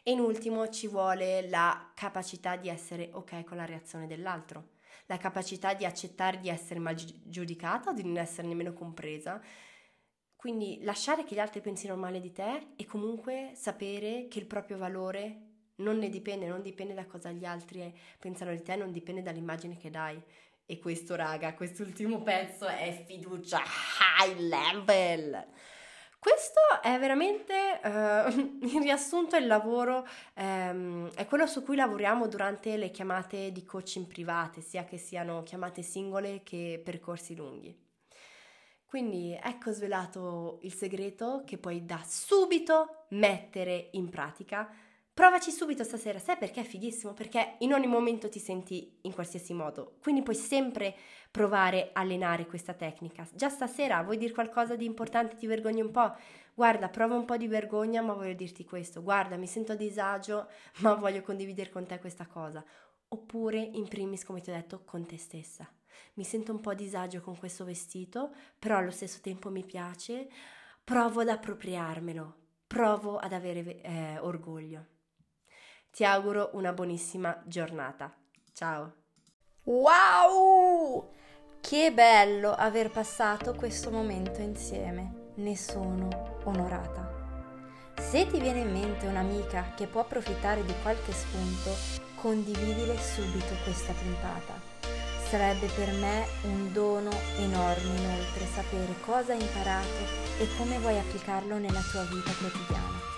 E 0.06 0.12
in 0.12 0.20
ultimo 0.20 0.68
ci 0.68 0.89
vuole 0.89 1.48
la 1.48 1.92
capacità 1.96 2.58
di 2.58 2.68
essere 2.68 3.10
ok 3.13 3.46
con 3.46 3.56
la 3.56 3.63
reazione 3.63 4.06
dell'altro, 4.06 4.72
la 5.06 5.16
capacità 5.16 5.74
di 5.74 5.86
accettare 5.86 6.42
di 6.42 6.50
essere 6.50 6.82
mal 6.82 6.94
giudicata, 6.96 7.94
di 7.94 8.04
non 8.04 8.18
essere 8.18 8.46
nemmeno 8.46 8.74
compresa. 8.74 9.42
Quindi 10.36 10.80
lasciare 10.84 11.24
che 11.24 11.36
gli 11.36 11.39
altri 11.39 11.62
pensino 11.62 11.96
male 11.96 12.20
di 12.20 12.34
te 12.34 12.74
e 12.76 12.86
comunque 12.86 13.52
sapere 13.56 14.28
che 14.28 14.39
il 14.39 14.46
proprio 14.46 14.78
valore 14.78 15.52
non 15.76 15.98
ne 15.98 16.10
dipende, 16.10 16.48
non 16.48 16.62
dipende 16.62 16.94
da 16.94 17.06
cosa 17.06 17.32
gli 17.32 17.46
altri 17.46 17.98
pensano 18.20 18.52
di 18.52 18.62
te, 18.62 18.76
non 18.76 18.92
dipende 18.92 19.22
dall'immagine 19.22 19.78
che 19.78 19.89
dai. 19.89 20.22
E 20.66 20.80
questo, 20.80 21.16
raga, 21.16 21.54
quest'ultimo 21.54 22.22
pezzo 22.22 22.68
è 22.68 23.06
fiducia 23.08 23.62
high 24.20 24.38
level. 24.38 25.48
Questo 26.23 26.62
è 26.81 26.97
veramente, 26.99 27.81
eh, 27.83 28.31
in 28.71 28.81
riassunto, 28.81 29.36
il 29.36 29.45
lavoro, 29.45 30.07
ehm, 30.36 31.12
è 31.15 31.25
quello 31.25 31.45
su 31.47 31.63
cui 31.63 31.75
lavoriamo 31.75 32.29
durante 32.29 32.77
le 32.77 32.91
chiamate 32.91 33.51
di 33.51 33.65
coaching 33.65 34.05
private, 34.07 34.62
sia 34.62 34.86
che 34.86 34.97
siano 34.97 35.43
chiamate 35.43 35.81
singole 35.81 36.41
che 36.41 36.81
percorsi 36.81 37.36
lunghi. 37.36 37.77
Quindi 38.86 39.38
ecco 39.38 39.73
svelato 39.73 40.59
il 40.62 40.73
segreto 40.73 41.43
che 41.45 41.57
puoi 41.57 41.83
da 41.83 42.01
subito 42.05 43.07
mettere 43.09 43.89
in 43.91 44.09
pratica 44.09 44.73
Provaci 45.13 45.52
subito 45.52 45.84
stasera, 45.84 46.17
sai 46.17 46.38
perché 46.38 46.62
è 46.62 46.63
fighissimo? 46.63 47.13
Perché 47.13 47.58
in 47.60 47.71
ogni 47.71 47.86
momento 47.86 48.30
ti 48.30 48.39
senti 48.39 48.97
in 49.02 49.13
qualsiasi 49.13 49.54
modo, 49.54 49.97
quindi 50.02 50.23
puoi 50.23 50.36
sempre 50.36 50.95
provare 51.30 51.91
a 51.93 52.02
allenare 52.02 52.47
questa 52.47 52.73
tecnica. 52.73 53.28
Già 53.32 53.47
stasera 53.49 54.02
vuoi 54.02 54.17
dire 54.17 54.34
qualcosa 54.34 54.76
di 54.76 54.86
importante, 54.86 55.36
ti 55.36 55.45
vergogni 55.45 55.82
un 55.82 55.91
po'? 55.91 56.15
Guarda, 56.56 56.89
prova 56.89 57.13
un 57.13 57.26
po' 57.26 57.38
di 57.38 57.47
vergogna, 57.47 58.02
ma 58.02 58.13
voglio 58.13 58.34
dirti 58.34 58.65
questo. 58.65 59.04
Guarda, 59.04 59.38
mi 59.38 59.45
sento 59.45 59.73
a 59.73 59.76
disagio, 59.76 60.47
ma 60.82 60.95
voglio 60.95 61.21
condividere 61.21 61.69
con 61.69 61.86
te 61.86 61.99
questa 61.99 62.26
cosa. 62.26 62.65
Oppure, 63.10 63.60
in 63.60 63.88
primis, 63.88 64.26
come 64.26 64.41
ti 64.41 64.49
ho 64.49 64.54
detto, 64.54 64.84
con 64.84 65.06
te 65.06 65.19
stessa. 65.19 65.71
Mi 66.15 66.23
sento 66.23 66.52
un 66.52 66.60
po' 66.60 66.71
a 66.71 66.76
disagio 66.76 67.21
con 67.21 67.38
questo 67.38 67.65
vestito, 67.65 68.34
però 68.58 68.78
allo 68.78 68.89
stesso 68.89 69.19
tempo 69.21 69.52
mi 69.52 69.63
piace. 69.63 70.28
Provo 70.84 71.21
ad 71.21 71.30
appropriarmelo, 71.30 72.36
provo 72.65 73.17
ad 73.17 73.32
avere 73.32 73.80
eh, 73.82 74.17
orgoglio. 74.17 74.92
Ti 75.93 76.03
auguro 76.06 76.49
una 76.53 76.73
buonissima 76.73 77.43
giornata. 77.45 78.12
Ciao! 78.51 78.93
Wow! 79.65 81.12
Che 81.62 81.91
bello 81.91 82.51
aver 82.51 82.89
passato 82.89 83.53
questo 83.53 83.91
momento 83.91 84.41
insieme. 84.41 85.34
Ne 85.36 85.56
sono 85.56 86.39
onorata. 86.45 87.93
Se 87.99 88.25
ti 88.25 88.39
viene 88.39 88.62
in 88.62 88.71
mente 88.71 89.06
un'amica 89.06 89.73
che 89.75 89.86
può 89.86 90.01
approfittare 90.01 90.65
di 90.65 90.73
qualche 90.82 91.12
spunto, 91.12 91.69
condividile 92.15 92.97
subito 92.97 93.53
questa 93.63 93.93
puntata. 93.93 94.60
Sarebbe 95.29 95.67
per 95.75 95.91
me 95.91 96.25
un 96.45 96.73
dono 96.73 97.12
enorme 97.38 97.99
inoltre 97.99 98.47
sapere 98.47 98.99
cosa 99.01 99.34
hai 99.34 99.41
imparato 99.41 100.10
e 100.39 100.47
come 100.58 100.79
vuoi 100.79 100.97
applicarlo 100.97 101.60
nella 101.60 101.82
tua 101.91 102.01
vita 102.06 102.32
quotidiana 102.39 103.12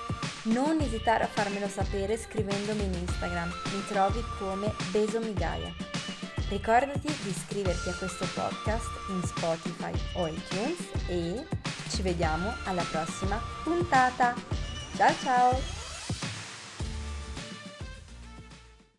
non 0.45 0.79
esitare 0.79 1.23
a 1.23 1.27
farmelo 1.27 1.67
sapere 1.67 2.17
scrivendomi 2.17 2.83
in 2.83 2.93
Instagram, 2.93 3.49
mi 3.49 3.85
trovi 3.87 4.23
come 4.37 4.73
Besomigaia. 4.91 5.73
Ricordati 6.49 7.07
di 7.07 7.29
iscriverti 7.29 7.89
a 7.89 7.95
questo 7.95 8.27
podcast 8.33 8.89
in 9.09 9.23
Spotify 9.23 9.91
o 10.13 10.27
iTunes 10.27 10.79
e 11.07 11.47
ci 11.89 12.01
vediamo 12.03 12.53
alla 12.65 12.85
prossima 12.91 13.41
puntata. 13.63 14.35
Ciao 14.95 15.13
ciao! 15.23 15.84